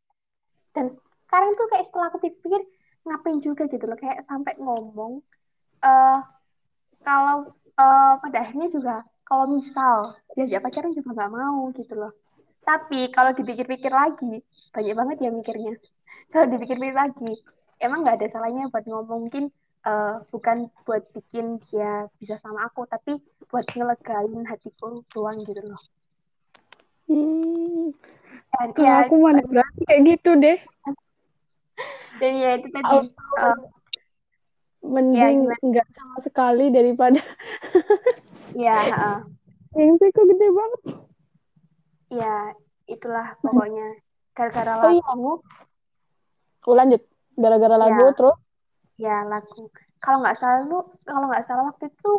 Dan 0.73 0.89
sekarang 1.27 1.51
tuh 1.53 1.67
kayak 1.69 1.85
setelah 1.89 2.07
aku 2.09 2.19
pikir, 2.21 2.61
ngapain 3.05 3.39
juga 3.39 3.69
gitu 3.69 3.85
loh, 3.85 3.97
kayak 3.97 4.25
sampai 4.25 4.57
ngomong, 4.57 5.21
uh, 5.85 6.19
kalau 7.05 7.53
uh, 7.77 8.13
pada 8.19 8.37
akhirnya 8.43 8.67
juga 8.73 8.95
kalau 9.27 9.45
misal 9.47 10.15
diajak 10.33 10.63
pacaran 10.63 10.95
juga 10.95 11.13
nggak 11.13 11.31
mau 11.31 11.69
gitu 11.75 11.93
loh 11.93 12.13
tapi 12.67 13.11
kalau 13.15 13.31
dipikir-pikir 13.31 13.91
lagi 13.91 14.43
banyak 14.75 14.95
banget 14.95 15.17
ya 15.23 15.29
mikirnya 15.31 15.73
kalau 16.31 16.45
dipikir-pikir 16.51 16.95
lagi 16.95 17.31
emang 17.79 18.03
nggak 18.03 18.23
ada 18.23 18.27
salahnya 18.27 18.67
buat 18.67 18.83
ngomong 18.83 19.29
mungkin 19.29 19.51
uh, 19.85 20.23
bukan 20.31 20.71
buat 20.87 21.03
bikin 21.13 21.61
dia 21.69 22.07
bisa 22.17 22.39
sama 22.39 22.65
aku 22.65 22.87
tapi 22.89 23.19
buat 23.51 23.67
ngelegain 23.75 24.47
hatiku 24.47 25.03
doang 25.13 25.43
gitu 25.45 25.61
loh 25.61 25.83
hmm. 27.11 27.93
Dan, 28.47 28.73
ya, 28.79 29.05
aku 29.05 29.21
mana 29.21 29.43
berarti 29.43 29.81
kayak 29.85 30.01
gitu 30.17 30.31
deh 30.39 30.57
dan 32.23 32.31
ya 32.33 32.49
itu 32.57 32.67
tadi 32.73 32.95
oh. 32.95 33.03
uh, 33.37 33.59
mending 34.81 35.45
ya, 35.45 35.55
nggak 35.61 35.87
sama 35.93 36.17
sekali 36.23 36.73
daripada 36.73 37.21
Iya. 38.57 39.21
Gengsi 39.75 40.09
kok 40.09 40.25
gede 40.25 40.47
banget. 40.49 40.81
Iya, 42.07 42.35
itulah 42.87 43.27
pokoknya. 43.43 43.87
Gara-gara 44.33 44.73
lagu. 44.79 44.87
Oh, 44.87 44.93
iya. 44.95 45.11
Oh, 46.67 46.75
lanjut. 46.75 47.01
Gara-gara 47.35 47.75
iya. 47.75 47.83
lagu 47.83 48.05
ya. 48.07 48.13
terus? 48.15 48.37
Ya, 48.97 49.23
lagu. 49.25 49.69
Kalau 50.01 50.21
nggak 50.21 50.37
salah 50.37 50.61
lu, 50.65 50.81
kalau 51.05 51.29
nggak 51.29 51.45
salah 51.45 51.69
waktu 51.69 51.89
itu 51.89 52.11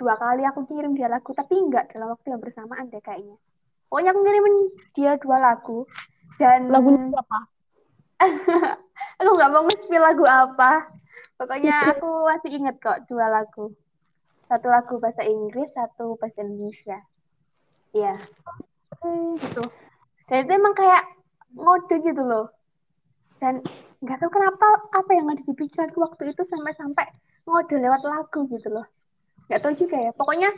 dua 0.00 0.16
kali 0.16 0.42
aku 0.48 0.64
kirim 0.66 0.96
dia 0.96 1.08
lagu, 1.08 1.30
tapi 1.36 1.54
nggak 1.56 1.92
dalam 1.92 2.16
waktu 2.16 2.32
yang 2.32 2.40
bersamaan 2.40 2.88
deh 2.88 3.00
kayaknya. 3.04 3.36
Pokoknya 3.88 4.10
aku 4.16 4.20
ngirimin 4.24 4.56
dia 4.96 5.20
dua 5.20 5.36
lagu 5.36 5.84
dan 6.40 6.72
lagunya 6.72 7.12
apa? 7.22 7.40
aku 9.20 9.30
nggak 9.36 9.50
mau 9.52 9.64
nge 9.68 9.98
lagu 10.00 10.24
apa. 10.24 10.88
Pokoknya 11.36 11.92
aku 11.92 12.08
masih 12.24 12.50
inget 12.56 12.76
kok 12.80 13.04
dua 13.06 13.28
lagu 13.28 13.76
satu 14.52 14.68
lagu 14.68 15.00
bahasa 15.00 15.24
Inggris 15.24 15.72
satu 15.72 16.20
bahasa 16.20 16.44
Indonesia 16.44 17.00
iya 17.96 18.20
hmm, 19.00 19.40
gitu 19.40 19.64
dan 20.28 20.44
itu 20.44 20.52
emang 20.52 20.76
kayak 20.76 21.08
ngode 21.56 21.96
gitu 22.04 22.20
loh 22.20 22.52
dan 23.40 23.64
nggak 24.02 24.18
tahu 24.18 24.30
kenapa 24.34 24.66
apa 24.90 25.10
yang 25.14 25.30
ada 25.30 25.42
di 25.46 25.54
pikiranku 25.54 25.98
waktu 26.02 26.34
itu 26.34 26.42
sampai-sampai 26.42 27.06
ngode 27.46 27.76
lewat 27.78 28.02
lagu 28.02 28.50
gitu 28.50 28.68
loh 28.68 28.86
nggak 29.46 29.60
tahu 29.62 29.74
juga 29.78 29.96
ya 29.98 30.10
pokoknya 30.14 30.50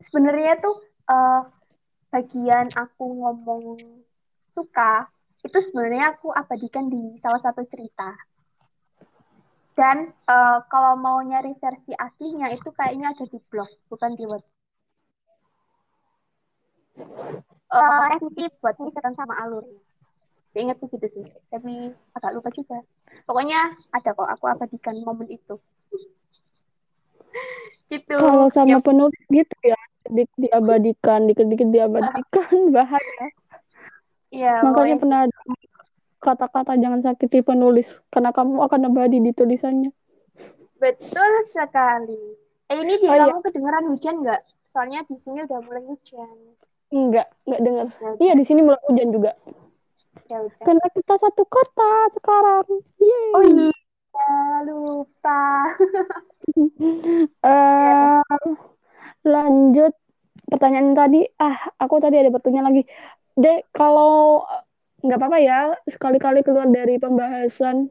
sebenarnya 0.00 0.56
tuh 0.64 0.76
uh, 1.12 1.44
bagian 2.08 2.66
aku 2.74 3.04
ngomong 3.04 3.76
suka 4.50 5.06
itu 5.44 5.58
sebenarnya 5.60 6.16
aku 6.16 6.32
abadikan 6.32 6.88
di 6.88 7.16
salah 7.20 7.40
satu 7.40 7.64
cerita 7.68 8.16
dan 9.80 10.12
uh, 10.28 10.60
kalau 10.68 10.92
mau 11.00 11.24
nyari 11.24 11.56
versi 11.56 11.96
aslinya 11.96 12.52
itu 12.52 12.68
kayaknya 12.68 13.16
ada 13.16 13.24
di 13.24 13.40
blog, 13.48 13.70
bukan 13.88 14.12
di 14.12 14.28
web. 14.28 14.44
Uh, 17.72 18.00
revisi 18.12 18.44
buat 18.60 18.76
misalkan 18.76 19.16
sama 19.16 19.40
alur. 19.40 19.64
Seingatku 20.50 20.90
gitu 20.90 21.06
sih, 21.06 21.24
tapi 21.46 21.94
agak 22.18 22.34
lupa 22.34 22.50
juga. 22.50 22.82
Pokoknya 23.26 23.78
ada 23.94 24.10
kok, 24.10 24.26
aku 24.26 24.44
abadikan 24.50 24.98
momen 25.06 25.30
itu. 25.30 25.54
gitu. 27.92 28.16
Kalau 28.18 28.50
sama 28.50 28.78
ya. 28.78 28.82
penulis 28.82 29.22
gitu 29.30 29.56
ya, 29.62 29.78
di 30.10 30.26
diabadikan, 30.34 31.30
dikit-dikit 31.30 31.70
diabadikan, 31.70 32.54
bahaya. 32.74 33.26
Iya, 34.30 34.62
Makanya 34.62 34.96
pernah 34.98 35.18
ada 35.26 35.38
kata-kata 36.20 36.76
jangan 36.76 37.00
sakiti 37.00 37.40
penulis 37.40 37.88
karena 38.12 38.30
kamu 38.30 38.60
akan 38.62 38.92
abadi 38.92 39.18
di 39.18 39.32
tulisannya. 39.32 39.90
Betul 40.76 41.32
sekali. 41.48 42.36
Eh 42.70 42.76
ini 42.78 43.00
di 43.00 43.08
oh, 43.08 43.16
kamu 43.16 43.40
iya. 43.40 43.44
kedengeran 43.48 43.84
hujan 43.90 44.14
nggak? 44.22 44.42
Soalnya 44.70 45.00
di 45.08 45.16
sini 45.18 45.42
udah 45.42 45.58
mulai 45.66 45.82
hujan. 45.82 46.36
Enggak, 46.94 47.26
enggak 47.48 47.60
dengar. 47.64 47.86
Ya, 47.98 48.10
iya 48.20 48.32
di 48.36 48.44
sini 48.46 48.60
mulai 48.62 48.78
hujan 48.86 49.08
juga. 49.10 49.32
Udah. 50.30 50.62
Karena 50.62 50.86
kita 50.94 51.14
satu 51.18 51.42
kota 51.50 51.92
sekarang. 52.14 52.66
Yeay. 53.02 53.32
Oh 53.34 53.44
iya, 53.44 53.74
lupa. 54.70 55.42
uh, 57.42 58.22
lanjut 59.34 59.92
pertanyaan 60.46 60.94
tadi. 60.94 61.26
Ah, 61.42 61.74
aku 61.82 61.98
tadi 61.98 62.22
ada 62.22 62.30
pertanyaan 62.30 62.70
lagi. 62.70 62.82
Dek, 63.34 63.74
kalau 63.74 64.46
nggak 65.00 65.18
apa-apa 65.18 65.38
ya 65.40 65.60
sekali-kali 65.88 66.44
keluar 66.44 66.68
dari 66.68 67.00
pembahasan 67.00 67.88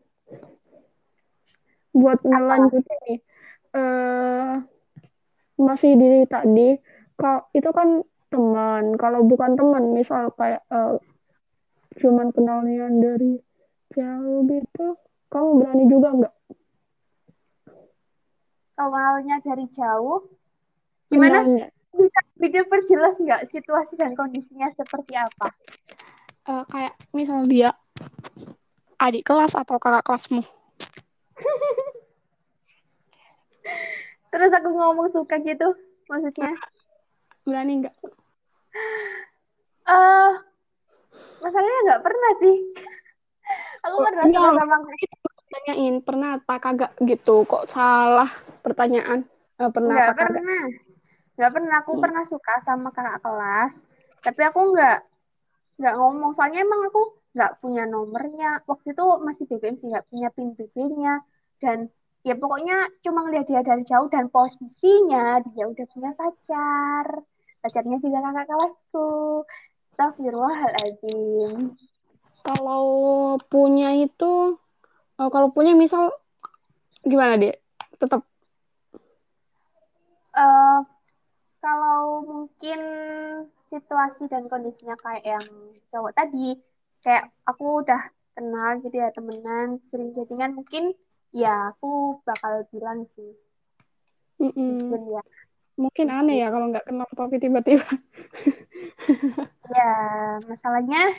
buat 1.89 2.21
ngelanjutin 2.21 2.99
nih 3.09 3.19
uh, 3.73 4.61
masih 5.57 5.97
diri 5.97 6.29
tadi 6.29 6.77
kalau 7.17 7.49
itu 7.57 7.69
kan 7.73 8.05
teman 8.29 8.93
kalau 8.95 9.25
bukan 9.25 9.57
teman 9.57 9.89
misal 9.97 10.29
kayak 10.37 10.61
uh, 10.69 11.01
cuman 11.97 12.29
kenalnya 12.29 12.85
dari 12.93 13.41
jauh 13.93 14.45
gitu. 14.45 14.87
Kamu 15.29 15.49
berani 15.61 15.85
juga 15.89 16.09
nggak? 16.13 16.35
Awalnya 18.77 19.41
dari 19.41 19.65
jauh 19.73 20.25
gimana? 21.09 21.41
Kenalnya. 21.45 21.67
bisa 21.89 22.21
video 22.37 22.63
perjelas 22.69 23.17
nggak 23.17 23.49
situasi 23.49 23.97
dan 23.97 24.13
kondisinya 24.13 24.69
seperti 24.77 25.17
apa? 25.17 25.51
Uh, 26.45 26.63
kayak 26.69 26.93
misal 27.11 27.43
dia 27.49 27.73
adik 29.01 29.25
kelas 29.25 29.57
atau 29.57 29.81
kakak 29.81 30.05
kelasmu? 30.05 30.45
Terus 34.29 34.51
aku 34.53 34.69
ngomong 34.69 35.09
suka 35.09 35.41
gitu 35.41 35.73
maksudnya? 36.07 36.53
Berani 37.43 37.83
nggak? 37.83 37.95
Eh 39.89 39.91
uh, 39.91 40.31
masalahnya 41.43 41.79
nggak 41.87 42.03
pernah 42.03 42.31
sih. 42.39 42.55
Aku 43.87 43.95
pernah 44.05 44.25
suka 44.27 44.51
sama 44.61 44.77
kita 44.99 45.15
tanyain 45.49 45.95
pernah 46.05 46.29
apa 46.37 46.55
kagak 46.61 46.91
gitu? 47.01 47.43
Kok 47.49 47.65
salah 47.65 48.29
pertanyaan? 48.61 49.25
Uh, 49.57 49.71
pernah 49.73 49.95
nggak 49.97 50.15
pernah. 50.15 50.63
Nggak 51.35 51.51
pernah. 51.51 51.75
Aku 51.81 51.91
hmm. 51.97 52.03
pernah 52.03 52.23
suka 52.27 52.53
sama 52.61 52.93
kakak 52.93 53.19
kelas 53.25 53.73
tapi 54.19 54.41
aku 54.43 54.75
nggak 54.75 54.99
nggak 55.79 55.95
ngomong. 55.95 56.31
Soalnya 56.35 56.63
emang 56.63 56.91
aku 56.91 57.17
nggak 57.33 57.51
punya 57.63 57.83
nomornya. 57.89 58.61
Waktu 58.69 58.93
itu 58.93 59.05
masih 59.23 59.43
BBM 59.49 59.75
sih 59.75 59.87
nggak 59.89 60.07
punya 60.11 60.27
pin 60.35 60.53
BB-nya 60.53 61.23
dan 61.59 61.89
ya 62.21 62.35
pokoknya 62.35 62.91
cuma 62.99 63.23
ngeliat 63.25 63.47
dia 63.47 63.63
dari 63.63 63.83
jauh 63.87 64.11
dan 64.11 64.27
posisinya 64.29 65.41
dia 65.55 65.65
udah 65.65 65.85
punya 65.89 66.11
pacar. 66.13 67.07
Pacarnya 67.59 67.97
juga 67.99 68.23
kakak 68.23 68.45
kelasku 68.47 69.43
Astagfirullahaladzim. 69.99 71.75
Kalau 72.39 72.87
punya 73.51 73.91
itu, 73.99 74.55
oh, 75.19 75.27
kalau 75.27 75.51
punya 75.51 75.75
misal 75.75 76.15
gimana 77.03 77.35
dia? 77.35 77.59
Tetap? 77.99 78.23
Uh, 80.31 80.87
kalau 81.59 82.23
mungkin 82.23 82.79
situasi 83.67 84.31
dan 84.31 84.47
kondisinya 84.47 84.95
kayak 85.03 85.35
yang 85.35 85.45
cowok 85.91 86.15
tadi, 86.15 86.55
kayak 87.03 87.27
aku 87.43 87.83
udah 87.83 87.99
kenal 88.39 88.79
gitu 88.79 89.03
ya 89.03 89.11
temenan, 89.11 89.83
sering 89.83 90.15
chattingan 90.15 90.55
mungkin 90.55 90.95
ya 91.35 91.75
aku 91.75 92.23
bakal 92.23 92.63
bilang 92.71 93.03
sih. 93.03 93.35
Mm 94.39 94.55
-mm. 94.55 95.11
ya. 95.11 95.23
Mungkin 95.75 96.07
aneh 96.07 96.39
ya 96.39 96.47
kalau 96.55 96.71
nggak 96.71 96.87
kenal 96.87 97.07
tapi 97.11 97.35
tiba-tiba. 97.35 97.83
Ya, 99.69 99.91
masalahnya 100.49 101.13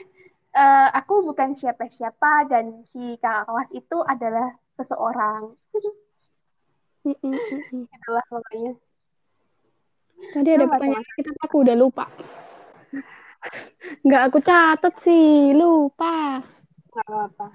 uh, 0.54 0.88
aku 0.94 1.22
bukan 1.22 1.54
siapa-siapa 1.54 2.50
dan 2.50 2.82
si 2.82 3.14
kakak 3.22 3.46
kelas 3.46 3.70
itu 3.70 3.98
adalah 4.02 4.58
seseorang. 4.74 5.54
Itulah 7.06 8.26
pokoknya. 8.26 8.72
Tadi 10.20 10.48
ada 10.52 10.66
pertanyaan 10.68 11.06
kita 11.16 11.30
aku 11.40 11.56
udah 11.64 11.76
lupa. 11.78 12.04
Nggak 14.04 14.22
aku 14.28 14.38
catat 14.44 14.94
sih, 15.00 15.56
lupa. 15.56 16.44
Nggak 16.92 17.06
apa-apa. 17.08 17.48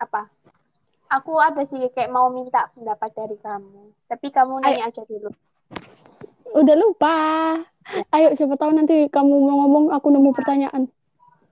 Apa? 0.00 0.22
Aku 1.10 1.40
ada 1.40 1.64
sih 1.64 1.80
kayak 1.90 2.12
mau 2.12 2.28
minta 2.28 2.68
pendapat 2.76 3.10
dari 3.16 3.36
kamu. 3.40 3.94
Tapi 4.06 4.26
kamu 4.28 4.60
nanya 4.60 4.86
Ay 4.86 4.92
aja 4.92 5.02
dulu. 5.08 5.30
Udah 6.50 6.76
lupa. 6.76 7.16
Ayo 8.14 8.34
siapa 8.38 8.54
tahu 8.54 8.74
nanti 8.74 9.10
kamu 9.10 9.34
mau 9.42 9.56
ngomong 9.66 9.84
aku 9.94 10.10
nemu 10.10 10.30
pertanyaan. 10.34 10.86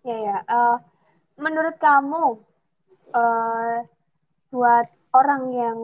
Ya 0.07 0.17
ya. 0.19 0.37
Uh, 0.47 0.77
menurut 1.39 1.79
kamu 1.79 2.39
uh, 3.15 3.77
buat 4.51 4.87
orang 5.15 5.43
yang 5.55 5.79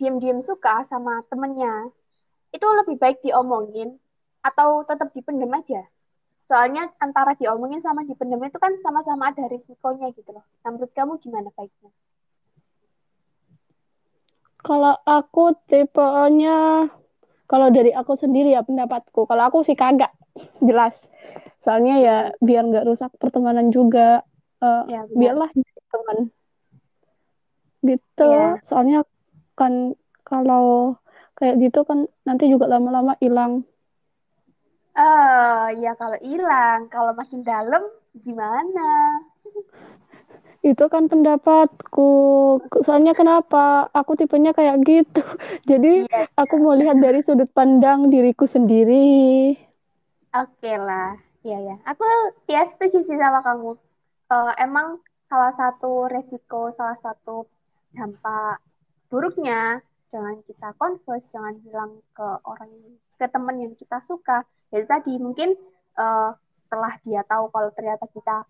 diam-diam 0.00 0.40
suka 0.40 0.82
sama 0.88 1.20
temennya 1.28 1.92
itu 2.50 2.66
lebih 2.66 2.96
baik 2.96 3.20
diomongin 3.20 4.00
atau 4.42 4.82
tetap 4.86 5.12
dipendam 5.14 5.52
aja? 5.54 5.86
Soalnya 6.50 6.90
antara 6.98 7.38
diomongin 7.38 7.78
sama 7.78 8.02
dipendam 8.02 8.42
itu 8.42 8.58
kan 8.58 8.74
sama-sama 8.82 9.30
ada 9.30 9.46
risikonya 9.46 10.10
gitu 10.10 10.34
loh. 10.34 10.42
Nah, 10.66 10.74
menurut 10.74 10.90
kamu 10.90 11.22
gimana 11.22 11.46
baiknya? 11.54 11.94
Kalau 14.60 14.94
aku 15.08 15.56
tipenya 15.66 16.88
kalau 17.50 17.66
dari 17.74 17.90
aku 17.90 18.14
sendiri 18.14 18.54
ya 18.54 18.62
pendapatku, 18.62 19.26
kalau 19.26 19.42
aku 19.50 19.66
sih 19.66 19.74
kagak 19.74 20.14
jelas. 20.68 21.02
Soalnya 21.58 21.94
ya 21.98 22.16
biar 22.38 22.62
nggak 22.70 22.86
rusak 22.86 23.10
pertemanan 23.18 23.74
juga, 23.74 24.22
uh, 24.62 24.86
ya, 24.86 25.02
biarlah 25.10 25.50
teman. 25.90 26.30
Gitu. 27.82 28.30
Ya. 28.30 28.62
Soalnya 28.62 29.02
kan 29.58 29.98
kalau 30.22 30.94
kayak 31.34 31.58
gitu 31.58 31.82
kan 31.82 32.06
nanti 32.22 32.46
juga 32.46 32.70
lama-lama 32.70 33.18
hilang. 33.18 33.66
Oh, 34.94 35.64
ya 35.74 35.94
kalau 35.98 36.18
hilang, 36.22 36.86
kalau 36.92 37.16
makin 37.16 37.42
dalam 37.42 37.82
gimana? 38.14 39.18
itu 40.60 40.84
kan 40.92 41.08
pendapatku. 41.08 42.12
Soalnya 42.84 43.16
kenapa? 43.16 43.88
Aku 43.96 44.12
tipenya 44.16 44.52
kayak 44.52 44.84
gitu. 44.84 45.24
Jadi 45.70 46.04
iya, 46.04 46.28
aku 46.36 46.60
mau 46.60 46.76
lihat 46.76 47.00
dari 47.00 47.24
sudut 47.24 47.48
pandang 47.56 48.12
diriku 48.12 48.44
sendiri. 48.44 49.56
Oke 50.36 50.52
okay 50.60 50.76
lah. 50.76 51.16
Ya 51.40 51.56
ya 51.56 51.76
aku 51.88 52.04
ya 52.44 52.68
setuju 52.68 53.00
sih 53.00 53.16
sama 53.16 53.40
kamu. 53.40 53.72
Uh, 54.28 54.52
emang 54.60 55.00
salah 55.24 55.50
satu 55.54 56.06
resiko 56.10 56.68
salah 56.74 56.98
satu 56.98 57.48
dampak 57.94 58.60
buruknya 59.10 59.82
jangan 60.10 60.42
kita 60.46 60.74
confess 60.78 61.30
jangan 61.30 61.54
bilang 61.62 62.02
ke 62.14 62.26
orang 62.46 62.70
ke 63.16 63.26
teman 63.32 63.56
yang 63.64 63.72
kita 63.80 63.98
suka. 64.04 64.44
Jadi 64.68 64.84
tadi 64.84 65.12
mungkin 65.16 65.56
uh, 65.96 66.36
setelah 66.60 66.92
dia 67.02 67.24
tahu 67.26 67.50
kalau 67.50 67.70
ternyata 67.74 68.06
kita 68.12 68.46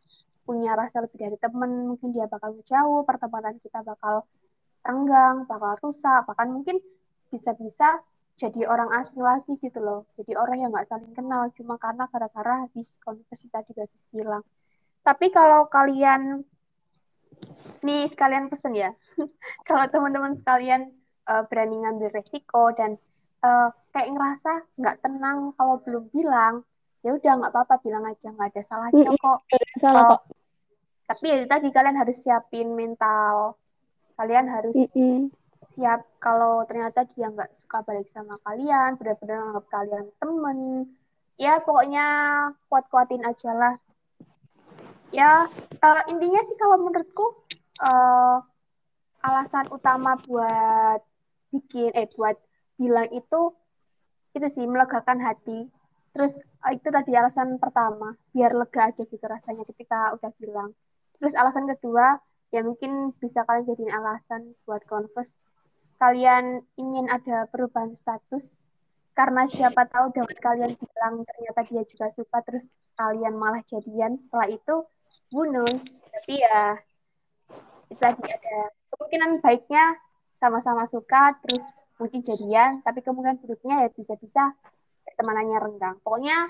punya 0.50 0.74
rasa 0.74 1.06
lebih 1.06 1.30
dari 1.30 1.38
temen, 1.38 1.94
mungkin 1.94 2.10
dia 2.10 2.26
bakal 2.26 2.58
jauh, 2.66 3.06
pertemanan 3.06 3.54
kita 3.62 3.86
bakal 3.86 4.26
renggang, 4.82 5.46
bakal 5.46 5.78
rusak, 5.78 6.26
bahkan 6.26 6.50
mungkin 6.50 6.82
bisa-bisa 7.30 8.02
jadi 8.34 8.66
orang 8.66 8.90
asing 8.98 9.22
lagi 9.22 9.54
gitu 9.62 9.78
loh. 9.78 10.10
Jadi 10.18 10.34
orang 10.34 10.58
yang 10.58 10.74
nggak 10.74 10.90
saling 10.90 11.14
kenal 11.14 11.54
cuma 11.54 11.78
karena 11.78 12.10
gara-gara 12.10 12.66
habis 12.66 12.98
konversi 12.98 13.46
tadi 13.46 13.70
habis 13.78 14.10
bilang. 14.10 14.42
Tapi 15.06 15.30
kalau 15.30 15.70
kalian 15.70 16.42
nih 17.86 18.10
sekalian 18.10 18.50
pesen 18.50 18.74
ya, 18.74 18.90
kalau 19.70 19.86
teman-teman 19.86 20.34
sekalian 20.34 20.90
uh, 21.30 21.46
berani 21.46 21.78
ngambil 21.78 22.10
resiko 22.10 22.74
dan 22.74 22.98
uh, 23.46 23.70
kayak 23.94 24.18
ngerasa 24.18 24.66
nggak 24.82 24.98
tenang 24.98 25.54
kalau 25.54 25.78
belum 25.86 26.10
bilang, 26.10 26.66
ya 27.06 27.14
udah 27.14 27.32
nggak 27.38 27.52
apa-apa 27.54 27.78
bilang 27.86 28.02
aja 28.02 28.34
nggak 28.34 28.50
ada 28.50 28.62
salahnya 28.66 29.14
kok. 29.14 29.38
salah 29.78 30.18
kok 30.18 30.39
tapi 31.10 31.26
ya 31.26 31.42
tadi 31.42 31.74
kalian 31.74 31.98
harus 31.98 32.22
siapin 32.22 32.70
mental. 32.78 33.58
Kalian 34.14 34.46
harus 34.46 34.78
mm 34.78 34.86
-hmm. 34.94 35.18
siap 35.74 36.06
kalau 36.22 36.62
ternyata 36.70 37.02
dia 37.10 37.26
nggak 37.26 37.50
suka 37.50 37.82
balik 37.82 38.06
sama 38.06 38.38
kalian 38.46 38.94
benar-benar 38.94 39.50
anggap 39.50 39.66
kalian 39.74 40.06
temen. 40.22 40.58
Ya 41.34 41.58
pokoknya 41.58 42.06
kuat-kuatin 42.70 43.26
aja 43.26 43.50
lah. 43.50 43.74
Ya 45.10 45.50
uh, 45.82 46.02
intinya 46.06 46.38
sih 46.46 46.54
kalau 46.54 46.78
menurutku 46.78 47.42
uh, 47.82 48.38
alasan 49.26 49.66
utama 49.74 50.14
buat 50.22 51.02
bikin 51.50 51.90
eh 51.98 52.06
buat 52.14 52.38
bilang 52.78 53.10
itu 53.10 53.50
itu 54.38 54.46
sih 54.46 54.62
melegakan 54.62 55.18
hati. 55.18 55.66
Terus 56.14 56.38
uh, 56.62 56.70
itu 56.70 56.86
tadi 56.86 57.18
alasan 57.18 57.58
pertama 57.58 58.14
biar 58.30 58.54
lega 58.54 58.94
aja 58.94 59.02
gitu 59.02 59.24
rasanya 59.26 59.66
ketika 59.66 60.14
udah 60.14 60.30
bilang 60.38 60.70
Terus 61.20 61.36
alasan 61.36 61.68
kedua, 61.68 62.16
ya 62.50 62.64
mungkin 62.64 63.12
bisa 63.20 63.44
kalian 63.44 63.68
jadiin 63.68 63.92
alasan 63.92 64.56
buat 64.64 64.82
converse. 64.88 65.36
Kalian 66.00 66.64
ingin 66.80 67.12
ada 67.12 67.44
perubahan 67.52 67.92
status, 67.92 68.64
karena 69.12 69.44
siapa 69.44 69.84
tahu 69.84 70.16
dapat 70.16 70.40
kalian 70.40 70.72
bilang 70.72 71.20
ternyata 71.28 71.60
dia 71.68 71.84
juga 71.84 72.08
suka, 72.08 72.40
terus 72.40 72.64
kalian 72.96 73.36
malah 73.36 73.60
jadian 73.68 74.16
setelah 74.16 74.48
itu, 74.48 74.88
bonus. 75.28 76.00
Tapi 76.08 76.40
ya, 76.40 76.80
itu 77.92 78.00
tadi 78.00 78.24
ada 78.32 78.72
kemungkinan 78.96 79.44
baiknya 79.44 80.00
sama-sama 80.40 80.88
suka, 80.88 81.36
terus 81.44 81.84
mungkin 82.00 82.24
jadian, 82.24 82.80
tapi 82.80 83.04
kemungkinan 83.04 83.44
buruknya 83.44 83.84
ya 83.84 83.88
bisa-bisa 83.92 84.56
temanannya 85.20 85.60
renggang. 85.60 86.00
Pokoknya 86.00 86.48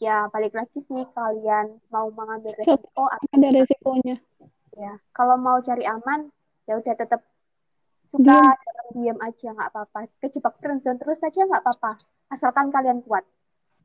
ya 0.00 0.28
balik 0.32 0.54
lagi 0.56 0.78
sih 0.80 1.04
kalian 1.12 1.80
mau 1.92 2.08
mengambil 2.12 2.52
resiko 2.58 3.04
atau 3.06 3.28
ada 3.34 3.48
resikonya 3.52 4.16
ya 4.76 4.96
kalau 5.12 5.36
mau 5.36 5.60
cari 5.60 5.84
aman 5.84 6.32
ya 6.64 6.78
udah 6.80 6.94
tetap 6.96 7.20
suka 8.12 8.22
diam, 8.22 8.88
diam 8.96 9.18
aja 9.20 9.52
nggak 9.52 9.70
apa-apa 9.72 10.08
kejebak 10.20 10.54
friendzone 10.60 11.00
terus 11.00 11.20
saja 11.20 11.44
nggak 11.44 11.62
apa-apa 11.64 11.98
asalkan 12.32 12.72
kalian 12.72 13.00
kuat 13.04 13.24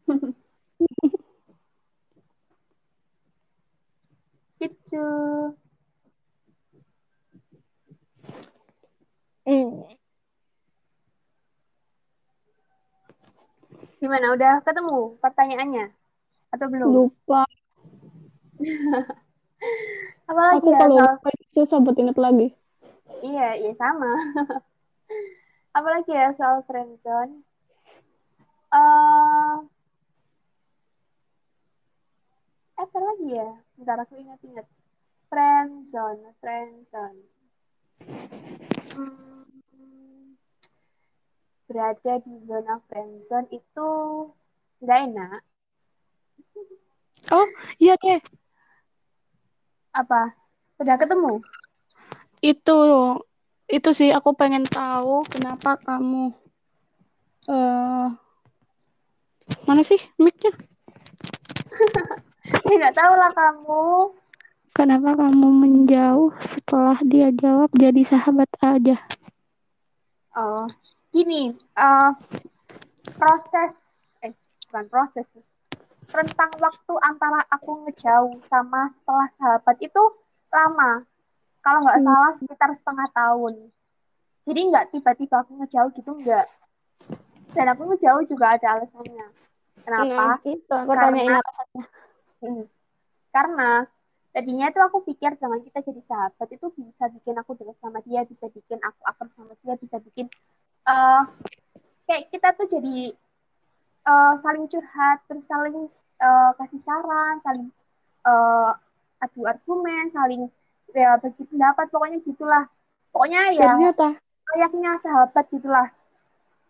gitu 4.61 5.05
hmm. 9.45 9.97
Gimana? 13.97 14.29
Udah 14.37 14.61
ketemu 14.61 15.17
pertanyaannya? 15.17 15.96
Atau 16.53 16.67
belum? 16.71 16.87
Lupa. 16.89 17.43
Apalagi 20.29 20.59
Aku 20.59 20.69
ya 20.71 20.79
kalau 20.79 20.95
soal... 20.99 21.11
lupa 21.15 21.29
susah 21.55 21.77
buat 21.81 21.97
inget 21.97 22.17
lagi. 22.19 22.47
Iya, 23.23 23.57
iya 23.57 23.73
sama. 23.79 24.11
Apalagi 25.77 26.11
ya 26.11 26.29
soal 26.35 26.61
friendzone? 26.67 27.41
Eh, 28.67 29.55
apa 32.77 32.97
lagi 33.01 33.27
ya? 33.31 33.49
Bentar 33.79 33.97
aku 34.03 34.19
ingat-ingat. 34.19 34.67
Friendzone, 35.31 36.35
friendzone. 36.43 37.21
Hmm, 38.97 39.47
berada 41.67 42.13
di 42.23 42.35
zona 42.43 42.79
friendzone 42.87 43.47
itu 43.51 43.89
nggak 44.83 44.99
enak. 45.11 45.41
Oh, 47.31 47.47
iya 47.81 47.93
deh. 47.99 48.19
Apa? 49.93 50.37
Sudah 50.77 50.95
ketemu? 51.01 51.41
Itu 52.41 52.77
itu 53.67 53.89
sih 53.91 54.09
aku 54.15 54.31
pengen 54.37 54.63
tahu 54.63 55.25
kenapa 55.27 55.75
kamu 55.83 56.31
eh 57.51 58.07
mana 59.67 59.81
sih 59.83 59.99
mic-nya? 60.21 60.51
Ya 62.63 62.75
nggak 62.79 62.95
tahu 62.95 63.13
lah 63.19 63.31
kamu. 63.35 63.83
Kenapa 64.71 65.17
kamu 65.17 65.47
menjauh 65.65 66.31
setelah 66.53 67.01
dia 67.01 67.33
jawab 67.33 67.73
jadi 67.73 68.05
sahabat 68.05 68.45
aja? 68.61 69.01
Oh, 70.37 70.69
gini, 71.09 71.49
eh, 71.57 72.09
proses, 73.17 74.05
eh 74.21 74.37
bukan 74.69 74.85
proses, 74.85 75.25
sih. 75.33 75.41
Rentang 76.07 76.51
waktu 76.57 76.93
antara 77.03 77.43
aku 77.51 77.83
ngejauh 77.87 78.39
sama 78.41 78.87
setelah 78.89 79.27
sahabat 79.35 79.77
itu 79.79 80.03
lama. 80.49 81.03
Kalau 81.59 81.83
nggak 81.83 81.99
Hmm. 81.99 82.07
salah 82.07 82.31
sekitar 82.33 82.69
setengah 82.71 83.07
tahun. 83.11 83.53
Jadi 84.47 84.59
nggak 84.71 84.85
tiba-tiba 84.95 85.43
aku 85.43 85.51
ngejauh 85.59 85.91
gitu 85.91 86.11
nggak. 86.15 86.47
Dan 87.51 87.65
aku 87.67 87.91
ngejauh 87.91 88.23
juga 88.23 88.55
ada 88.55 88.79
alasannya. 88.79 89.27
Kenapa? 89.83 90.23
Nah, 90.35 90.39
itu 90.43 90.71
aku 90.71 90.91
Karena- 90.95 91.39
alasannya. 91.43 91.85
Hmm. 92.39 92.63
Karena 93.31 93.71
tadinya 94.31 94.67
tuh 94.71 94.83
aku 94.85 94.97
pikir 95.03 95.35
dengan 95.35 95.59
kita 95.59 95.81
jadi 95.81 96.01
sahabat 96.05 96.47
itu 96.53 96.67
bisa 96.71 97.09
bikin 97.09 97.35
aku 97.35 97.57
dekat 97.57 97.75
sama 97.83 97.99
dia, 98.05 98.21
bisa 98.23 98.47
bikin 98.47 98.79
aku 98.79 99.01
akrab 99.03 99.29
sama 99.33 99.53
dia, 99.65 99.75
bisa 99.75 99.97
bikin 99.99 100.31
eh 100.87 101.23
kayak 102.07 102.31
kita 102.31 102.55
tuh 102.55 102.67
jadi 102.71 103.11
eh, 104.07 104.33
saling 104.39 104.65
curhat, 104.71 105.17
terus 105.27 105.45
saling 105.45 105.91
eh, 106.21 106.51
kasih 106.57 106.81
saran, 106.81 107.43
saling 107.43 107.67
eh, 108.25 108.71
adu 109.23 109.41
argumen, 109.43 110.07
saling 110.09 110.47
ya 110.95 111.19
bagi 111.19 111.43
pendapat, 111.45 111.85
pokoknya 111.91 112.19
gitulah. 112.23 112.65
Pokoknya 113.11 113.41
ya 113.53 113.69
Ternyata 113.75 114.07
kayaknya 114.47 114.91
sahabat 115.03 115.45
gitulah. 115.51 115.87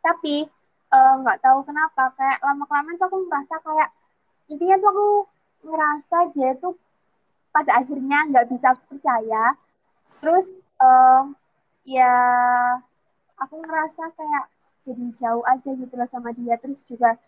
Tapi 0.02 0.50
nggak 0.88 1.44
tahu 1.44 1.68
kenapa 1.68 2.16
kayak 2.16 2.40
lama 2.40 2.64
kelamaan 2.64 2.96
tuh 2.96 3.12
aku 3.12 3.18
merasa 3.28 3.60
kayak 3.60 3.90
intinya 4.48 4.80
tuh 4.80 4.90
aku 4.96 5.08
ngerasa 5.68 6.18
dia 6.32 6.56
tuh 6.56 6.80
pada 7.52 7.84
akhirnya 7.84 8.24
nggak 8.32 8.48
bisa 8.54 8.72
aku 8.72 8.96
percaya. 8.96 9.58
Terus 10.24 10.48
eh, 10.58 11.24
ya 11.88 12.14
aku 13.38 13.56
ngerasa 13.64 14.04
kayak 14.14 14.46
jadi 14.88 15.06
jauh 15.20 15.44
aja 15.44 15.70
gitu 15.76 15.94
loh 16.00 16.08
sama 16.08 16.32
dia. 16.32 16.56
Terus 16.64 16.82
juga 16.88 17.20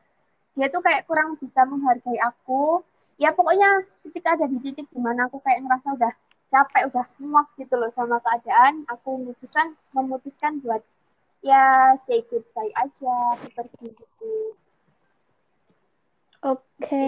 dia 0.56 0.68
tuh 0.72 0.80
kayak 0.80 1.06
kurang 1.06 1.36
bisa 1.36 1.68
menghargai 1.68 2.18
aku. 2.24 2.82
Ya 3.20 3.36
pokoknya 3.36 3.84
ketika 4.08 4.40
ada 4.40 4.48
di 4.48 4.58
titik 4.64 4.88
di 4.88 5.00
mana 5.00 5.28
aku 5.28 5.44
kayak 5.44 5.68
ngerasa 5.68 5.88
udah 6.00 6.14
capek, 6.50 6.84
udah 6.90 7.06
muak 7.20 7.48
gitu 7.60 7.76
loh 7.76 7.92
sama 7.92 8.18
keadaan. 8.24 8.88
Aku 8.88 9.20
memutuskan 9.20 9.76
memutuskan 9.92 10.64
buat 10.64 10.82
ya 11.44 11.94
say 12.00 12.24
goodbye 12.32 12.72
aja, 12.80 13.16
aku 13.36 13.48
pergi 13.56 13.88
gitu. 13.92 14.56
oke. 16.44 17.06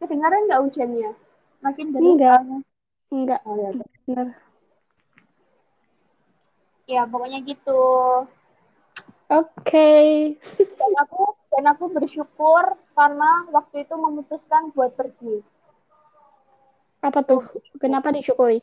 Kedengaran 0.00 0.44
nggak 0.46 0.62
hujannya? 0.68 1.10
Makin 1.64 1.86
deras 1.96 2.04
Enggak. 2.04 2.38
soalnya. 2.44 2.58
Enggak 3.08 3.40
Oh, 3.48 3.56
ya, 3.56 3.70
bener. 3.72 4.28
Ya 6.92 7.02
pokoknya 7.10 7.38
gitu. 7.48 7.80
Oke. 9.28 9.88
Dan 10.78 10.92
aku 11.02 11.22
dan 11.52 11.64
aku 11.72 11.84
bersyukur 11.96 12.64
karena 12.98 13.30
waktu 13.56 13.76
itu 13.84 13.94
memutuskan 14.04 14.62
buat 14.74 14.92
pergi. 14.98 15.34
Apa 17.06 17.20
tuh? 17.28 17.42
Kenapa 17.82 18.08
disyukuri? 18.14 18.58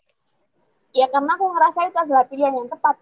Ya 0.93 1.07
karena 1.13 1.31
aku 1.35 1.45
ngerasa 1.53 1.79
itu 1.89 1.97
adalah 2.03 2.23
pilihan 2.29 2.53
yang 2.57 2.69
tepat. 2.71 2.95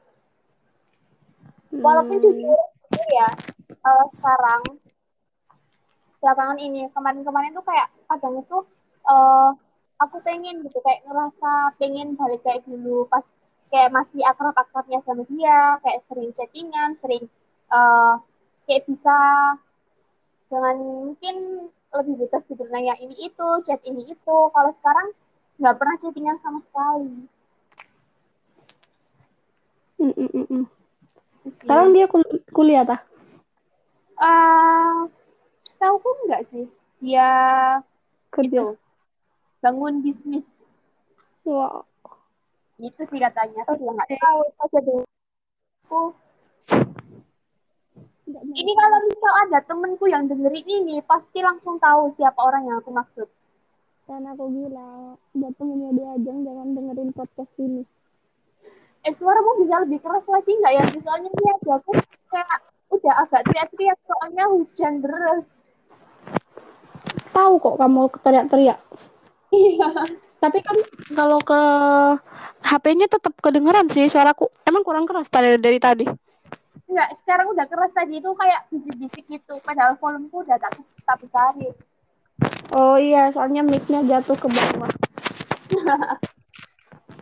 Walaupun 1.84 2.16
Hmm, 2.16 2.24
jujur, 2.24 2.60
jujur 2.92 3.08
ya, 3.14 3.28
eh, 3.90 4.06
sekarang 4.18 4.62
belakangan 6.20 6.60
ini 6.60 6.82
kemarin-kemarin 6.96 7.56
tuh 7.56 7.66
kayak 7.66 7.88
kadang 8.10 8.36
itu 8.44 8.58
eh, 9.10 9.50
aku 10.04 10.16
pengen 10.26 10.56
gitu 10.66 10.78
kayak 10.86 11.02
ngerasa 11.08 11.52
pengen 11.80 12.08
balik 12.20 12.42
kayak 12.46 12.62
dulu 12.68 13.08
pas 13.12 13.24
kayak 13.72 13.94
masih 13.98 14.22
akrab-akrabnya 14.32 15.00
sama 15.06 15.24
dia, 15.32 15.78
kayak 15.84 16.02
sering 16.08 16.30
chattingan, 16.38 16.90
sering 17.02 17.24
eh, 17.78 18.14
kayak 18.66 18.84
bisa 18.90 19.16
jangan 20.52 20.76
mungkin 20.78 21.36
lebih 21.98 22.14
bebas 22.26 22.44
gitu 22.50 22.64
nanya 22.70 22.94
ini 23.04 23.16
itu, 23.30 23.50
chat 23.66 23.82
ini 23.90 24.02
itu. 24.14 24.38
Kalau 24.56 24.72
sekarang 24.78 25.08
nggak 25.60 25.76
pernah 25.80 25.96
chattingan 26.02 26.38
sama 26.44 26.60
sekali. 26.62 27.30
mm, 30.00 30.14
mm, 30.18 30.46
mm. 30.50 30.64
Sekarang 31.50 31.88
dia 31.96 32.06
kul- 32.12 32.44
kuliah 32.56 32.84
tah? 32.86 33.00
Eh, 34.20 35.00
setahu 35.64 35.96
aku 36.00 36.10
enggak 36.24 36.42
sih. 36.50 36.66
Dia 37.04 37.28
Kerja. 38.32 38.50
itu 38.52 38.66
bangun 39.64 39.96
bisnis. 40.06 40.48
Wow. 41.46 41.86
Itu 42.80 43.02
sih 43.04 43.20
katanya. 43.20 43.68
Juga 43.68 43.92
nggak 43.94 44.10
tahu. 44.18 44.40
Aku 44.64 44.78
ini 48.30 48.72
kalau 48.78 49.00
misal 49.10 49.34
ada 49.50 49.60
temenku 49.66 50.06
yang 50.06 50.30
dengerin 50.30 50.68
ini, 50.68 51.02
pasti 51.02 51.42
langsung 51.42 51.82
tahu 51.82 52.14
siapa 52.14 52.38
orang 52.38 52.70
yang 52.70 52.78
aku 52.78 52.94
maksud. 52.94 53.26
Dan 54.06 54.26
aku 54.30 54.50
bilang, 54.50 55.18
buat 55.34 55.54
temennya 55.58 55.90
dia 55.98 56.10
aja 56.18 56.34
jangan 56.34 56.68
dengerin 56.78 57.10
podcast 57.14 57.54
ini. 57.58 57.82
Eh, 59.06 59.14
suaramu 59.16 59.64
bisa 59.64 59.82
lebih 59.82 60.00
keras 60.04 60.30
lagi 60.30 60.52
nggak 60.54 60.74
ya? 60.78 60.84
Soalnya 61.02 61.32
dia 61.34 61.52
aja 61.58 61.72
aku 61.82 61.92
kayak 62.30 62.60
udah 62.90 63.14
agak 63.26 63.42
teriak-teriak 63.48 64.00
soalnya 64.06 64.46
hujan 64.50 64.94
deras. 65.02 65.48
Tahu 67.34 67.54
kok 67.62 67.78
kamu 67.80 68.02
teriak-teriak. 68.22 68.80
Iya. 69.50 69.90
Tapi 70.40 70.60
kan 70.64 70.78
kalau 71.16 71.40
ke 71.44 71.62
HP-nya 72.64 73.12
tetap 73.12 73.36
kedengeran 73.44 73.92
sih 73.92 74.08
suaraku. 74.08 74.48
Emang 74.64 74.88
kurang 74.88 75.04
keras 75.04 75.28
dari, 75.28 75.60
dari 75.60 75.80
tadi. 75.80 76.08
Enggak, 76.90 77.10
sekarang 77.22 77.54
udah 77.54 77.66
keras 77.68 77.92
tadi 77.94 78.18
itu 78.18 78.32
kayak 78.34 78.66
bisik-bisik 78.72 79.26
gitu. 79.28 79.60
Padahal 79.62 80.00
volumku 80.00 80.42
udah 80.42 80.58
tak 80.58 81.18
besarin. 81.20 81.76
Oh 82.74 82.96
iya, 82.96 83.30
soalnya 83.36 83.62
mic-nya 83.68 84.00
jatuh 84.02 84.38
ke 84.38 84.48
bawah. 84.48 84.92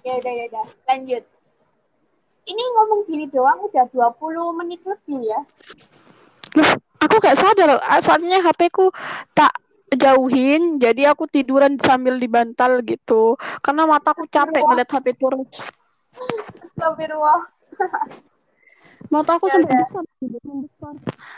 Ya 0.08 0.16
udah 0.24 0.34
ya 0.40 0.44
udah, 0.48 0.66
lanjut. 0.88 1.24
Ini 2.48 2.64
ngomong 2.80 3.12
gini 3.12 3.28
doang 3.28 3.60
udah 3.68 3.92
20 3.92 4.56
menit 4.64 4.80
lebih 4.88 5.20
ya. 5.20 5.44
Loh, 6.56 6.72
aku 7.04 7.20
gak 7.20 7.36
sadar. 7.36 7.76
Soalnya 8.00 8.40
HP-ku 8.40 8.88
tak 9.36 9.52
jauhin, 9.90 10.76
jadi 10.78 11.12
aku 11.12 11.26
tiduran 11.26 11.80
sambil 11.80 12.18
dibantal 12.18 12.84
gitu. 12.84 13.36
Karena 13.62 13.88
mataku 13.88 14.28
capek 14.28 14.60
ngeliat 14.60 14.90
HP 14.90 15.16
terus. 15.16 15.48
Astagfirullah. 16.60 17.42
Mataku 19.08 19.48
Ya 19.48 19.54
sampai 19.56 19.72
udah. 19.72 19.88
besar. 19.88 20.96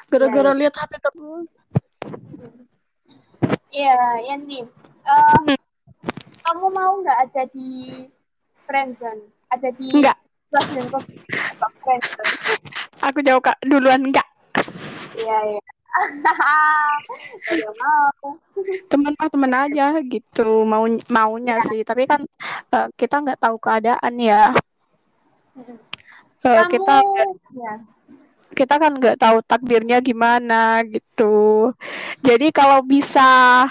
Gara-gara 0.10 0.50
Ya, 0.50 0.56
ya. 0.56 0.60
lihat 0.60 0.76
HP 0.76 0.92
terus. 0.98 1.48
Iya, 3.70 3.98
Yandi. 4.26 4.66
Eh, 5.46 5.60
kamu 6.42 6.66
mau 6.74 6.98
nggak 7.00 7.20
ada 7.30 7.44
di 7.54 8.02
friendzone? 8.66 9.22
Ada 9.50 9.70
di 9.78 9.94
Enggak, 9.94 10.18
friendzone? 10.50 11.06
aku 13.00 13.20
jauh 13.22 13.42
kak 13.42 13.58
duluan 13.62 14.10
enggak. 14.10 14.26
Iya, 15.14 15.38
iya. 15.54 15.62
Mau. 17.80 18.28
Temen 18.92 19.16
mah 19.16 19.30
temen 19.32 19.54
aja 19.56 19.96
gitu, 20.04 20.68
mau 20.68 20.84
maunya 21.10 21.64
sih. 21.72 21.88
Tapi 21.88 22.04
kan 22.04 22.28
eh, 22.76 22.88
kita 23.00 23.24
nggak 23.24 23.40
tahu 23.40 23.56
keadaan 23.56 24.14
ya. 24.20 24.52
Kamu, 26.40 26.72
kita 26.72 26.96
ya. 27.52 27.74
kita 28.56 28.76
kan 28.80 28.96
nggak 28.96 29.20
tahu 29.20 29.44
takdirnya 29.44 30.00
gimana 30.00 30.88
gitu 30.88 31.76
jadi 32.24 32.48
kalau 32.56 32.80
bisa 32.80 33.68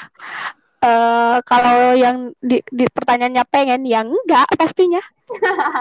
uh, 0.85 1.37
kalau 1.49 1.97
yang 1.97 2.37
di, 2.45 2.61
di 2.69 2.85
pertanyaannya 2.93 3.45
pengen 3.49 3.89
ya 3.89 4.05
enggak 4.05 4.53
pastinya 4.61 5.01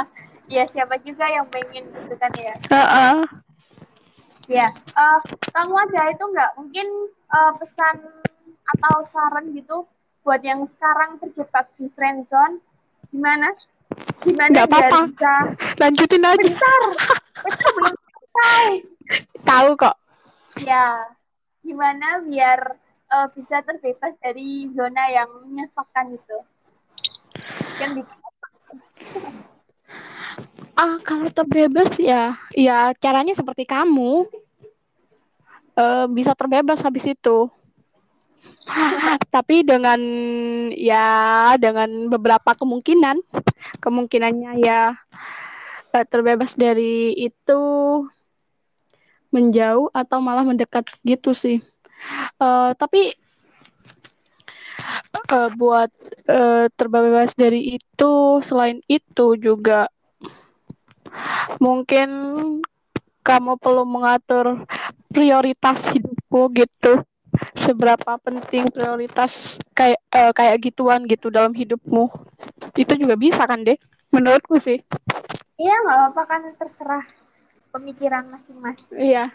ya 0.55 0.63
siapa 0.71 0.95
juga 1.03 1.27
yang 1.27 1.43
pengen 1.51 1.91
gitu 1.91 2.15
kan 2.15 2.31
ya 2.39 2.53
uh 2.71 2.79
-uh. 2.79 3.17
Ya 4.47 4.71
uh, 4.95 5.19
kamu 5.51 5.75
ada 5.75 6.01
itu 6.11 6.23
enggak 6.23 6.51
mungkin 6.55 6.87
uh, 7.35 7.51
pesan 7.59 7.95
atau 8.67 8.95
saran 9.07 9.51
gitu 9.55 9.87
buat 10.27 10.43
yang 10.43 10.67
sekarang 10.75 11.23
terjebak 11.23 11.71
di 11.79 11.87
friend 11.95 12.27
zone. 12.27 12.59
Gimana? 13.15 13.47
Gimana 14.19 14.51
Nggak 14.51 14.67
apa-apa. 14.67 14.99
bisa 15.07 15.33
lanjutin 15.79 16.27
aja. 16.27 16.35
Bentar. 16.35 16.81
Bentar 17.43 17.69
belum 17.71 17.95
tahu 18.35 18.71
tahu 19.47 19.69
kok. 19.79 19.95
Ya 20.63 21.07
gimana 21.63 22.23
biar 22.27 22.59
uh, 23.11 23.27
bisa 23.31 23.63
terbebas 23.63 24.15
dari 24.19 24.67
zona 24.75 25.03
yang 25.07 25.31
menyesakan 25.47 26.15
itu? 26.15 26.37
Yang 27.79 27.91
bikin 28.03 28.17
ah 30.77 31.01
kalau 31.01 31.25
terbebas 31.33 31.97
ya 31.97 32.37
ya 32.53 32.93
caranya 33.01 33.33
seperti 33.33 33.65
kamu 33.65 34.29
uh, 35.77 36.05
bisa 36.09 36.33
terbebas 36.33 36.81
habis 36.81 37.05
itu. 37.07 37.47
Tapi 39.33 39.63
dengan 39.63 39.99
ya 40.75 41.55
dengan 41.55 42.11
beberapa 42.11 42.51
kemungkinan. 42.57 43.23
Kemungkinannya 43.79 44.51
ya 44.59 44.97
uh, 45.93 46.05
terbebas 46.09 46.57
dari 46.57 47.15
itu 47.15 47.61
menjauh 49.31 49.91
atau 49.93 50.17
malah 50.19 50.43
mendekat 50.43 50.87
gitu 51.05 51.31
sih. 51.31 51.63
Uh, 52.37 52.75
tapi 52.75 53.15
uh, 55.31 55.49
buat 55.55 55.91
uh, 56.27 56.67
terbebas 56.75 57.33
dari 57.35 57.79
itu 57.79 58.13
selain 58.43 58.79
itu 58.87 59.35
juga 59.39 59.91
mungkin 61.57 62.09
kamu 63.23 63.59
perlu 63.59 63.83
mengatur 63.83 64.63
prioritas 65.17 65.81
hidupmu 65.97 66.41
gitu. 66.53 66.93
Seberapa 67.57 68.17
penting 68.21 68.69
prioritas 68.69 69.57
kayak 69.73 69.97
uh, 70.13 70.29
kayak 70.29 70.61
gituan 70.61 71.09
gitu 71.09 71.33
dalam 71.33 71.57
hidupmu. 71.57 72.05
Itu 72.77 72.93
juga 72.93 73.17
bisa 73.17 73.49
kan 73.49 73.65
deh 73.65 73.77
menurutku 74.13 74.61
sih. 74.61 74.77
Iya 75.57 75.73
nggak 75.73 75.97
apa-apa 75.97 76.21
kan 76.29 76.41
terserah 76.53 77.05
pemikiran 77.73 78.29
masing-masing. 78.29 78.93
Iya. 78.93 79.33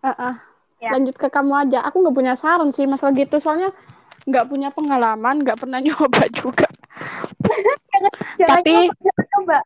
Uh 0.00 0.08
-uh. 0.08 0.34
Ya. 0.80 0.96
lanjut 0.96 1.12
ke 1.20 1.28
kamu 1.28 1.68
aja. 1.68 1.84
Aku 1.84 2.00
nggak 2.00 2.16
punya 2.16 2.34
saran 2.40 2.72
sih 2.72 2.88
masalah 2.88 3.12
gitu 3.12 3.36
soalnya 3.36 3.68
nggak 4.24 4.48
punya 4.48 4.72
pengalaman 4.72 5.44
nggak 5.44 5.60
pernah 5.60 5.80
nyoba 5.84 6.24
juga. 6.32 6.68
Tapi 8.40 8.88
coba 9.36 9.60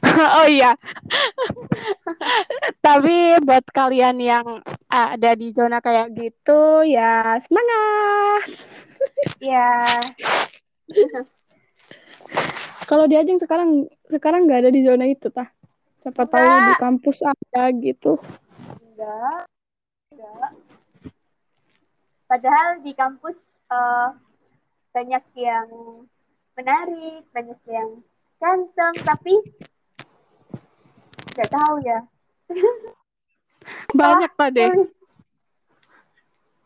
oh 0.40 0.46
iya. 0.48 0.72
Tapi 2.86 3.40
buat 3.44 3.64
kalian 3.70 4.16
yang 4.20 4.46
ada 4.88 5.30
di 5.36 5.52
zona 5.52 5.78
kayak 5.80 6.12
gitu 6.16 6.84
ya 6.86 7.38
semangat. 7.44 8.44
Ya. 9.40 9.96
Kalau 12.84 13.08
di 13.08 13.16
Ajeng 13.16 13.40
sekarang 13.40 13.88
sekarang 14.12 14.44
nggak 14.44 14.64
ada 14.64 14.70
di 14.72 14.84
zona 14.84 15.08
itu 15.08 15.32
tah. 15.32 15.48
Siapa 16.04 16.28
tahu 16.28 16.48
di 16.68 16.74
kampus 16.76 17.18
ada 17.24 17.72
gitu. 17.80 18.20
Enggak. 18.80 19.48
Enggak. 20.12 20.50
Padahal 22.28 22.68
di 22.84 22.92
kampus 22.92 23.40
uh, 23.72 24.12
banyak 24.92 25.24
yang 25.36 25.68
menarik, 26.56 27.24
banyak 27.32 27.60
yang 27.68 28.04
ganteng, 28.40 28.94
tapi 29.04 29.34
nggak 31.34 31.50
tahu 31.50 31.76
ya. 31.82 31.98
Banyak 33.98 34.30
pak 34.34 34.48
deh. 34.54 34.70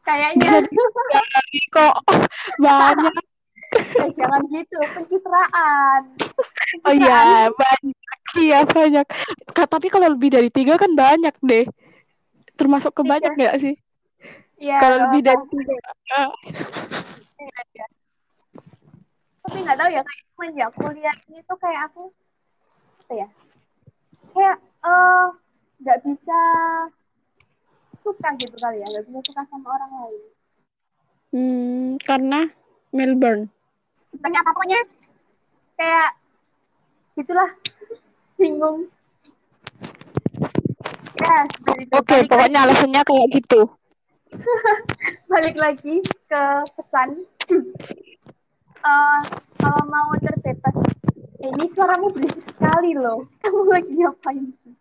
Kayaknya. 0.05 0.49
Lagi 0.65 1.63
kok. 1.73 1.95
Banyak. 2.61 3.15
Ya, 3.75 4.07
jangan 4.15 4.43
gitu. 4.55 4.79
Pencitraan, 4.95 6.15
pencitraan. 6.15 6.87
oh 6.87 6.95
iya 6.95 7.51
banyak. 7.51 8.19
Iya 8.39 8.59
banyak. 8.71 9.07
Tapi 9.51 9.87
kalau 9.91 10.15
lebih 10.15 10.31
dari 10.31 10.49
tiga 10.53 10.79
kan 10.79 10.95
banyak 10.95 11.35
deh. 11.43 11.67
Termasuk 12.55 12.95
ke 12.95 13.03
banyak 13.03 13.35
iya. 13.35 13.39
nggak 13.41 13.57
sih? 13.59 13.75
Iya. 14.63 14.79
Kalau 14.79 14.97
lebih 15.11 15.21
dari 15.27 15.43
tiga. 15.51 15.75
Iya, 17.35 17.87
Tapi 19.45 19.59
nggak 19.61 19.77
tahu 19.77 19.91
ya 19.91 20.03
kayak 20.07 20.25
semenjak 20.31 20.71
kuliah 20.79 21.17
ini 21.29 21.41
tuh 21.45 21.59
kayak 21.61 21.81
aku 21.93 22.09
apa 23.05 23.13
ya 23.21 23.29
kayak 24.35 24.59
eh, 24.85 25.27
nggak 25.81 25.99
uh, 25.99 26.03
bisa 26.03 26.41
suka 28.05 28.29
gitu 28.37 28.57
kali 28.59 28.83
ya 28.83 28.87
nggak 28.91 29.05
bisa 29.09 29.21
suka 29.31 29.43
sama 29.49 29.69
orang 29.71 29.91
lain. 29.95 30.23
Hmm, 31.35 31.89
karena 32.03 32.41
Melbourne. 32.95 33.51
Banyak 34.19 34.43
pokoknya 34.43 34.81
kayak 35.75 36.11
gitulah 37.19 37.51
bingung. 38.39 38.87
Ya 41.15 41.47
oke 41.95 42.03
okay, 42.03 42.21
pokoknya 42.27 42.67
lagi. 42.67 42.71
alasannya 42.71 43.03
kayak 43.03 43.29
gitu. 43.35 43.61
Balik 45.31 45.57
lagi 45.59 46.03
ke 46.31 46.43
pesan. 46.79 47.23
Uh, 48.83 49.23
kalau 49.63 49.83
mau 49.91 50.11
terbebas 50.23 50.94
ini 51.45 51.67
suaramu 51.69 52.09
berisik 52.09 52.45
sekali 52.49 52.97
loh. 52.97 53.29
Kamu 53.45 53.69
lagi 53.69 53.93
ngapain 53.93 54.45
sih? 54.65 54.75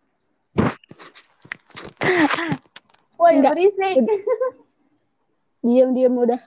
Woi, 3.20 3.40
berisik. 3.44 3.96
Diam, 5.64 5.96
diam 5.96 6.16
udah. 6.16 6.40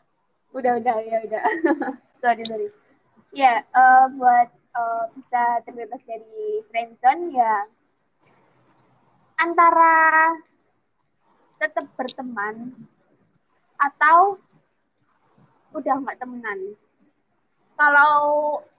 Udah, 0.57 0.81
udah, 0.81 0.97
ya 1.05 1.19
udah. 1.25 1.43
sorry, 2.25 2.45
sorry. 2.49 2.69
Ya, 3.37 3.65
uh, 3.77 4.09
buat 4.17 4.49
uh, 4.77 5.05
bisa 5.13 5.61
terbebas 5.69 6.01
dari 6.09 6.65
friendzone 6.73 7.33
ya 7.37 7.61
antara 9.37 10.33
tetap 11.61 11.85
berteman 11.97 12.73
atau 13.77 14.41
udah 15.77 15.95
nggak 16.01 16.21
temenan. 16.21 16.73
Kalau 17.77 18.17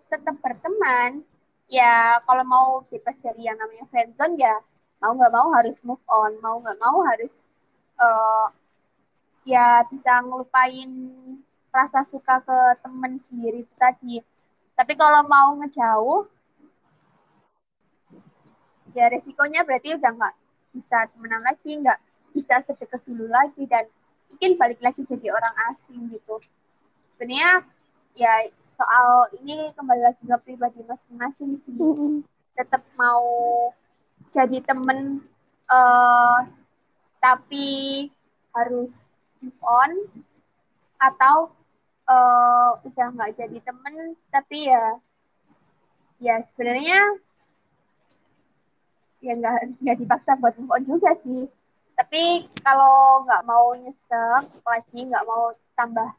tetap 0.07 0.35
berteman 0.39 1.23
ya 1.67 2.23
kalau 2.23 2.43
mau 2.47 2.67
bebas 2.87 3.15
dari 3.19 3.47
yang 3.47 3.59
namanya 3.59 3.85
friendzone 3.91 4.39
ya 4.39 4.55
mau 5.03 5.13
nggak 5.13 5.33
mau 5.35 5.47
harus 5.53 5.83
move 5.83 6.01
on 6.07 6.39
mau 6.39 6.57
nggak 6.63 6.79
mau 6.79 7.03
harus 7.05 7.43
uh, 7.99 8.47
ya 9.47 9.83
bisa 9.87 10.19
ngelupain 10.23 10.89
rasa 11.71 12.03
suka 12.09 12.41
ke 12.41 12.59
temen 12.83 13.15
sendiri 13.21 13.63
tadi. 13.77 14.19
Tapi 14.73 14.93
kalau 14.97 15.23
mau 15.23 15.55
ngejauh 15.61 16.27
ya 18.97 19.13
resikonya 19.13 19.61
berarti 19.61 19.93
udah 19.93 20.11
nggak 20.11 20.35
bisa 20.73 20.97
temenan 21.13 21.41
lagi 21.45 21.71
nggak 21.79 21.99
bisa 22.33 22.61
sedekat 22.65 23.01
dulu 23.05 23.29
lagi 23.29 23.63
dan 23.69 23.85
mungkin 24.33 24.57
balik 24.57 24.81
lagi 24.81 25.05
jadi 25.05 25.31
orang 25.31 25.55
asing 25.73 26.11
gitu. 26.11 26.41
Sebenarnya 27.13 27.65
ya 28.17 28.49
soal 28.73 29.29
ini 29.37 29.69
kembali 29.77 30.01
lagi 30.01 30.23
ke 30.25 30.37
pribadi 30.41 30.81
masing-masing 30.81 31.61
sih. 31.63 31.77
Mm 31.77 31.93
-hmm. 31.93 32.13
Tetap 32.57 32.81
mau 32.97 33.29
jadi 34.33 34.57
temen 34.65 35.21
uh, 35.69 36.41
tapi 37.21 37.67
harus 38.57 38.89
move 39.39 39.61
on 39.61 39.91
atau 40.97 41.53
uh, 42.09 42.81
udah 42.81 43.07
nggak 43.13 43.37
jadi 43.37 43.57
temen 43.61 44.17
tapi 44.33 44.73
ya 44.73 44.97
ya 46.17 46.41
sebenarnya 46.49 47.21
ya 49.21 49.33
nggak 49.37 49.77
nggak 49.77 49.97
dipaksa 50.01 50.33
buat 50.41 50.57
move 50.57 50.73
on 50.73 50.83
juga 50.89 51.13
sih 51.21 51.45
tapi 51.93 52.49
kalau 52.65 53.25
nggak 53.25 53.45
mau 53.45 53.73
nyesek 53.77 54.45
lagi 54.65 54.99
nggak 55.05 55.25
mau 55.29 55.53
tambah 55.77 56.09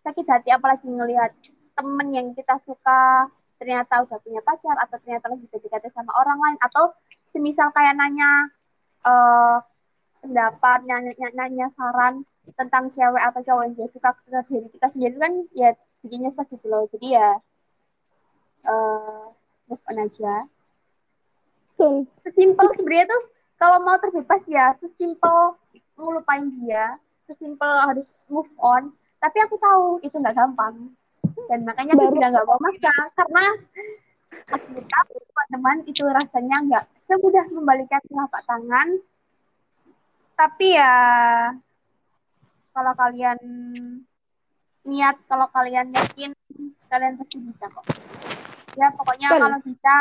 sakit 0.00 0.26
hati 0.26 0.48
apalagi 0.52 0.88
ngelihat 0.88 1.32
temen 1.76 2.08
yang 2.12 2.28
kita 2.32 2.56
suka 2.64 3.28
ternyata 3.60 4.04
udah 4.08 4.18
punya 4.24 4.40
pacar 4.40 4.76
atau 4.80 4.96
ternyata 5.04 5.28
lagi 5.28 5.44
PDKT 5.52 5.92
sama 5.92 6.12
orang 6.16 6.38
lain 6.40 6.58
atau 6.64 6.96
semisal 7.28 7.68
kayak 7.76 7.92
nanya 7.92 8.48
uh, 9.04 9.60
pendapat 10.24 10.88
nanya, 10.88 11.12
nanya 11.36 11.66
saran 11.76 12.24
tentang 12.56 12.88
cewek 12.96 13.20
atau 13.20 13.40
cowok 13.44 13.62
yang 13.68 13.74
dia 13.76 13.88
suka 13.88 14.16
ke 14.16 14.40
diri 14.48 14.68
kita 14.72 14.88
sendiri 14.88 15.14
kan 15.20 15.32
ya 15.52 15.70
bikin 16.00 16.24
nyesek 16.24 16.48
gitu 16.48 16.66
loh. 16.72 16.88
Jadi 16.88 17.16
ya 17.20 17.36
uh, 18.64 19.28
move 19.68 19.84
on 19.92 20.00
aja. 20.00 20.34
Sesimpel 22.20 22.66
sebenarnya 22.76 23.08
tuh 23.08 23.22
kalau 23.60 23.78
mau 23.84 23.96
terbebas 24.00 24.40
ya 24.48 24.72
sesimpel 24.80 25.56
ngelupain 26.00 26.48
dia 26.64 26.96
sesimpel 27.28 27.68
harus 27.68 28.24
move 28.32 28.48
on 28.56 28.92
tapi 29.20 29.38
aku 29.44 29.54
tahu 29.60 29.84
itu 30.00 30.16
nggak 30.16 30.34
gampang. 30.34 30.96
Dan 31.46 31.62
makanya 31.68 31.92
aku 31.94 32.16
juga 32.16 32.28
nggak 32.32 32.46
mau 32.48 32.58
maksa 32.58 32.94
karena 33.14 33.44
aku 34.50 34.80
tahu 34.80 35.12
teman-teman 35.28 35.76
itu 35.86 36.02
rasanya 36.08 36.56
nggak 36.66 36.84
semudah 37.06 37.46
membalikan 37.52 38.02
telapak 38.08 38.42
tangan. 38.48 38.88
Tapi 40.34 40.66
ya 40.72 40.94
kalau 42.72 42.92
kalian 42.96 43.38
niat 44.88 45.16
kalau 45.28 45.46
kalian 45.52 45.92
yakin 45.92 46.32
kalian 46.88 47.14
pasti 47.20 47.36
bisa 47.44 47.68
kok. 47.68 47.84
Ya 48.80 48.88
pokoknya 48.96 49.28
Betul. 49.36 49.40
kalau 49.44 49.58
bisa. 49.62 49.96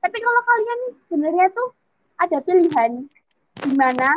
Tapi 0.00 0.16
kalau 0.16 0.42
kalian 0.46 0.80
sebenarnya 1.10 1.46
tuh 1.52 1.68
ada 2.16 2.38
pilihan 2.40 3.10
di 3.60 3.72
mana 3.76 4.16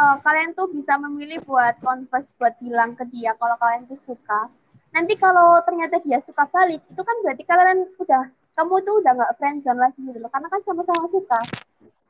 eh, 0.00 0.16
kalian 0.24 0.56
tuh 0.56 0.66
bisa 0.72 0.96
memilih 0.96 1.44
buat 1.44 1.76
converse 1.84 2.32
buat 2.40 2.56
bilang 2.64 2.96
ke 2.96 3.04
dia 3.12 3.36
kalau 3.36 3.54
kalian 3.60 3.84
tuh 3.84 4.00
suka 4.00 4.48
nanti 4.90 5.14
kalau 5.14 5.60
ternyata 5.62 6.00
dia 6.02 6.18
suka 6.24 6.48
balik 6.50 6.80
itu 6.88 6.98
kan 7.04 7.16
berarti 7.22 7.42
kalian 7.44 7.86
udah 8.00 8.24
kamu 8.58 8.74
tuh 8.82 8.94
udah 8.98 9.12
nggak 9.14 9.34
friendzone 9.38 9.78
lagi 9.78 10.00
gitu 10.02 10.18
loh 10.18 10.30
karena 10.32 10.48
kan 10.50 10.60
sama-sama 10.66 11.06
suka 11.06 11.40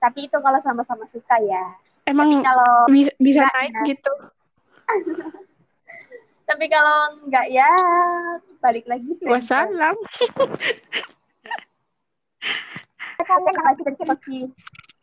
tapi 0.00 0.26
itu 0.30 0.36
kalau 0.40 0.58
sama-sama 0.64 1.04
suka 1.04 1.36
ya 1.44 1.76
Emang 2.08 2.42
kalau 2.42 2.88
bisa, 2.90 3.12
bisa 3.22 3.44
Nggak, 3.44 3.54
naik 3.54 3.70
ya. 3.70 3.82
gitu. 3.94 4.12
tapi 6.48 6.64
kalau 6.66 6.98
enggak 7.22 7.46
ya 7.62 7.70
balik 8.58 8.84
lagi. 8.90 9.14
Wassalam. 9.22 9.94
akan 13.20 13.74
cepat 13.78 13.94
cepat 14.00 14.18
di 14.26 14.42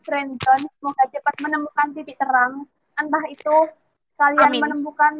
friendzone 0.03 0.67
semoga 0.67 1.03
cepat 1.07 1.35
menemukan 1.39 1.87
titik 1.95 2.17
terang 2.19 2.67
entah 2.97 3.25
itu 3.29 3.55
kalian 4.17 4.49
Amin. 4.49 4.61
menemukan 4.61 5.13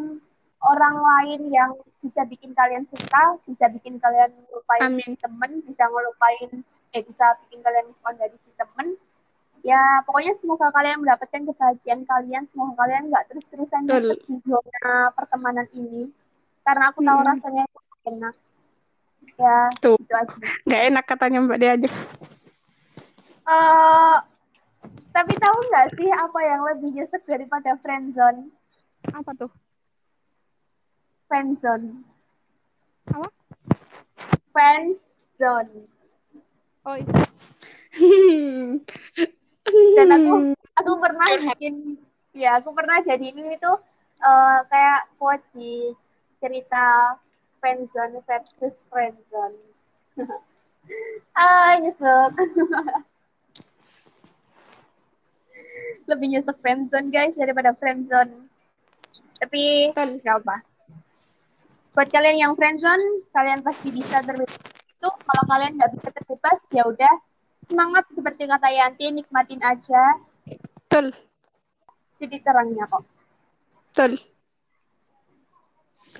orang 0.57 0.95
lain 0.97 1.41
yang 1.53 1.71
bisa 2.01 2.25
bikin 2.25 2.51
kalian 2.51 2.81
suka 2.81 3.37
bisa 3.45 3.69
bikin 3.69 4.01
kalian 4.01 4.33
ngelupain 4.33 4.89
Amin. 4.89 5.13
temen 5.15 5.51
bisa 5.61 5.85
ngelupain 5.85 6.49
eh 6.91 7.01
bisa 7.05 7.37
bikin 7.45 7.61
kalian 7.61 7.85
move 7.87 8.01
on 8.01 8.15
dari 8.17 8.33
si 8.41 8.49
temen 8.57 8.97
ya 9.61 10.01
pokoknya 10.01 10.33
semoga 10.33 10.73
kalian 10.73 11.03
mendapatkan 11.03 11.45
kebahagiaan 11.45 12.01
kalian 12.03 12.43
semoga 12.47 12.73
kalian 12.79 13.13
nggak 13.13 13.25
terus-terusan 13.29 13.85
di 13.85 14.35
zona 14.41 15.13
pertemanan 15.13 15.67
ini 15.73 16.09
karena 16.63 16.89
aku 16.89 16.99
tahu 17.01 17.19
Hmm. 17.21 17.29
rasanya 17.29 17.63
enak 18.07 18.35
ya 19.37 19.57
Tuh. 19.77 19.97
itu 19.99 20.13
aja 20.15 20.35
Gak 20.65 20.81
enak 20.89 21.03
katanya 21.05 21.37
Mbak 21.43 21.59
Dia 21.59 21.71
aja. 21.77 21.89
Eh, 23.47 24.15
tapi 25.17 25.33
tahu 25.41 25.57
nggak 25.73 25.87
sih 25.97 26.09
apa 26.13 26.39
yang 26.45 26.61
lebih 26.61 26.93
nyesek 26.93 27.25
daripada 27.25 27.73
friendzone? 27.81 28.53
Apa 29.17 29.33
tuh? 29.33 29.49
Friendzone. 31.25 32.05
Apa? 33.09 33.25
Friendzone. 34.53 35.73
Oh, 36.85 36.95
itu. 37.01 37.13
Dan 39.97 40.07
aku 40.13 40.53
aku 40.77 40.91
pernah 41.01 41.27
bikin 41.49 41.97
ya 42.37 42.61
aku 42.61 42.77
pernah 42.77 43.01
jadi 43.01 43.33
ini 43.33 43.57
itu 43.57 43.71
eh, 44.21 44.59
kayak 44.69 45.09
quote 45.17 45.41
di 45.57 45.97
cerita 46.37 47.17
friendzone 47.57 48.21
versus 48.21 48.77
friendzone. 48.93 49.57
ah 51.41 51.73
nyesek. 51.81 52.37
lebih 56.07 56.27
nyesek 56.31 56.57
friendzone 56.63 57.11
guys 57.11 57.35
daripada 57.35 57.75
friendzone. 57.75 58.47
Tapi 59.37 59.93
nggak 59.93 60.37
apa. 60.43 60.63
Buat 61.93 62.09
kalian 62.13 62.37
yang 62.37 62.53
friendzone, 62.53 63.25
kalian 63.33 63.61
pasti 63.65 63.89
bisa 63.89 64.21
terbebas. 64.21 64.57
Itu 64.97 65.09
kalau 65.09 65.43
kalian 65.49 65.77
nggak 65.77 65.91
bisa 65.97 66.09
terbebas, 66.13 66.59
ya 66.73 66.83
udah 66.85 67.13
semangat 67.67 68.05
seperti 68.13 68.47
kata 68.47 68.69
Yanti, 68.71 69.11
nikmatin 69.11 69.59
aja 69.59 70.15
Betul. 70.87 71.11
titik 72.17 72.41
terangnya 72.41 72.87
kok. 72.87 73.03
Betul. 73.91 74.13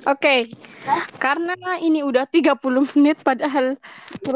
Oke, 0.06 0.54
karena 1.18 1.58
ini 1.82 2.06
udah 2.06 2.30
30 2.30 2.62
menit 2.94 3.18
padahal 3.26 3.74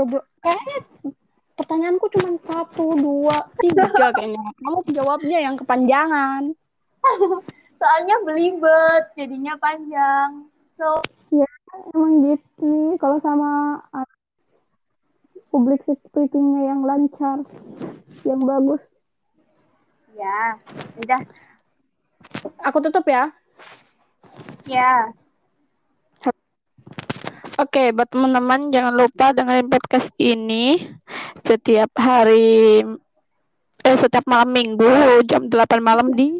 pertanyaanku 1.61 2.09
cuma 2.17 2.33
satu, 2.41 2.97
dua, 2.97 3.37
tiga 3.61 3.85
kayaknya. 4.17 4.41
Kamu 4.57 4.81
jawabnya 4.89 5.37
yang 5.45 5.55
kepanjangan. 5.61 6.57
Soalnya 7.81 8.15
belibet, 8.25 9.13
jadinya 9.13 9.53
panjang. 9.61 10.49
So, 10.73 11.05
Ya, 11.31 11.47
emang 11.95 12.25
gitu 12.27 12.65
nih 12.65 12.99
kalau 12.99 13.21
sama 13.23 13.79
uh, 13.93 14.09
public 15.53 15.79
speaking-nya 15.87 16.75
yang 16.75 16.81
lancar, 16.83 17.45
yang 18.27 18.41
bagus. 18.43 18.81
ya, 20.11 20.59
udah, 20.99 21.21
Aku 22.67 22.77
tutup 22.83 23.05
ya. 23.07 23.31
ya. 24.67 25.13
Oke, 27.59 27.91
buat 27.91 28.07
teman-teman 28.07 28.71
jangan 28.71 28.95
lupa 28.95 29.35
dengerin 29.35 29.67
podcast 29.67 30.07
ini 30.15 30.87
setiap 31.43 31.91
hari 31.99 32.79
eh 33.83 33.97
setiap 33.99 34.23
malam 34.23 34.55
Minggu 34.55 35.19
jam 35.27 35.51
8 35.51 35.83
malam 35.83 36.15
di 36.15 36.39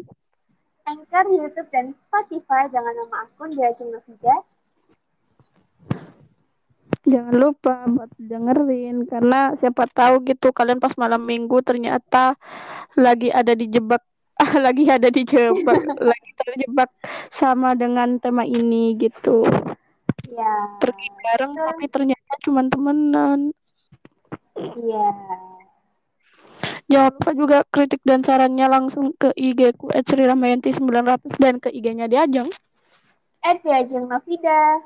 Anchor, 0.88 1.28
YouTube, 1.28 1.68
dan 1.68 1.92
Spotify. 2.00 2.64
Jangan 2.72 2.96
nama 2.96 3.28
akun 3.28 3.52
dia 3.52 3.76
cuma 3.76 4.00
Nafida. 4.00 4.36
Jangan 7.04 7.34
lupa 7.36 7.74
buat 7.92 8.10
dengerin 8.16 9.04
karena 9.04 9.52
siapa 9.60 9.84
tahu 9.92 10.24
gitu 10.24 10.48
kalian 10.56 10.80
pas 10.80 10.96
malam 10.96 11.20
Minggu 11.28 11.60
ternyata 11.60 12.40
lagi 12.96 13.28
ada 13.28 13.52
dijebak 13.52 14.00
lagi 14.64 14.88
ada 14.88 15.12
dijebak 15.12 15.82
lagi 16.10 16.30
terjebak 16.40 16.88
sama 17.28 17.76
dengan 17.76 18.16
tema 18.16 18.48
ini 18.48 18.96
gitu. 18.96 19.44
Ya, 20.32 20.80
Pergi 20.80 21.08
bareng 21.12 21.52
Betul. 21.52 21.66
tapi 21.68 21.84
ternyata 21.92 22.32
cuma 22.40 22.64
temenan. 22.64 23.52
iya. 24.80 25.08
Jangan 26.88 27.12
lupa 27.16 27.30
juga 27.36 27.58
kritik 27.68 28.00
dan 28.04 28.24
sarannya 28.24 28.64
langsung 28.68 29.12
ke 29.16 29.32
IG 29.36 29.76
ku 29.76 29.92
@sriramayanti900 29.92 31.36
dan 31.40 31.54
ke 31.60 31.68
IG-nya 31.68 32.08
Diajeng. 32.08 32.48
Eh, 33.44 33.54
Diajeng 33.60 34.08
Nafida. 34.08 34.80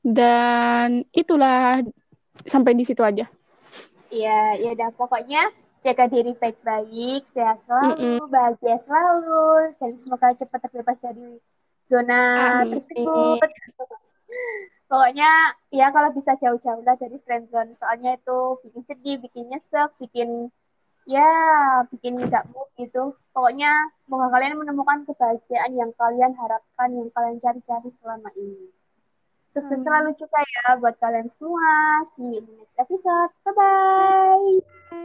Dan 0.00 1.04
itulah 1.12 1.84
sampai 2.48 2.72
di 2.72 2.84
situ 2.88 3.04
aja. 3.04 3.28
Iya, 4.08 4.56
ya 4.58 4.68
udah 4.74 4.90
pokoknya 4.96 5.52
jaga 5.80 6.08
diri 6.08 6.32
baik-baik, 6.36 7.24
sehat 7.32 7.60
selalu, 7.64 8.20
bahagia 8.28 8.76
selalu, 8.84 9.76
dan 9.80 9.92
semoga 9.96 10.32
cepat 10.36 10.60
terbebas 10.68 10.98
dari 11.00 11.40
zona 11.90 12.20
Amin. 12.62 12.78
tersebut. 12.78 13.50
Pokoknya 14.90 15.54
ya 15.70 15.90
kalau 15.94 16.10
bisa 16.14 16.34
jauh-jauh 16.38 16.82
lah 16.82 16.98
dari 16.98 17.18
friendzone, 17.22 17.74
soalnya 17.74 18.18
itu 18.18 18.58
bikin 18.62 18.82
sedih, 18.86 19.16
bikin 19.22 19.50
nyesek, 19.50 19.90
bikin 19.98 20.50
ya 21.06 21.26
bikin 21.90 22.18
nggak 22.18 22.46
mood 22.54 22.70
gitu. 22.78 23.14
Pokoknya 23.34 23.70
semoga 24.06 24.30
kalian 24.34 24.58
menemukan 24.58 25.06
kebahagiaan 25.06 25.74
yang 25.74 25.90
kalian 25.94 26.34
harapkan, 26.34 26.90
yang 26.94 27.10
kalian 27.14 27.38
cari-cari 27.38 27.90
selama 28.02 28.30
ini. 28.38 28.70
Sukses 29.50 29.82
Amin. 29.82 29.86
selalu 29.86 30.10
juga 30.14 30.38
ya 30.46 30.78
buat 30.78 30.94
kalian 31.02 31.26
semua. 31.26 32.06
See 32.14 32.22
you 32.22 32.38
in 32.38 32.46
the 32.46 32.54
next 32.62 32.78
episode. 32.78 33.34
Bye-bye. 33.42 35.00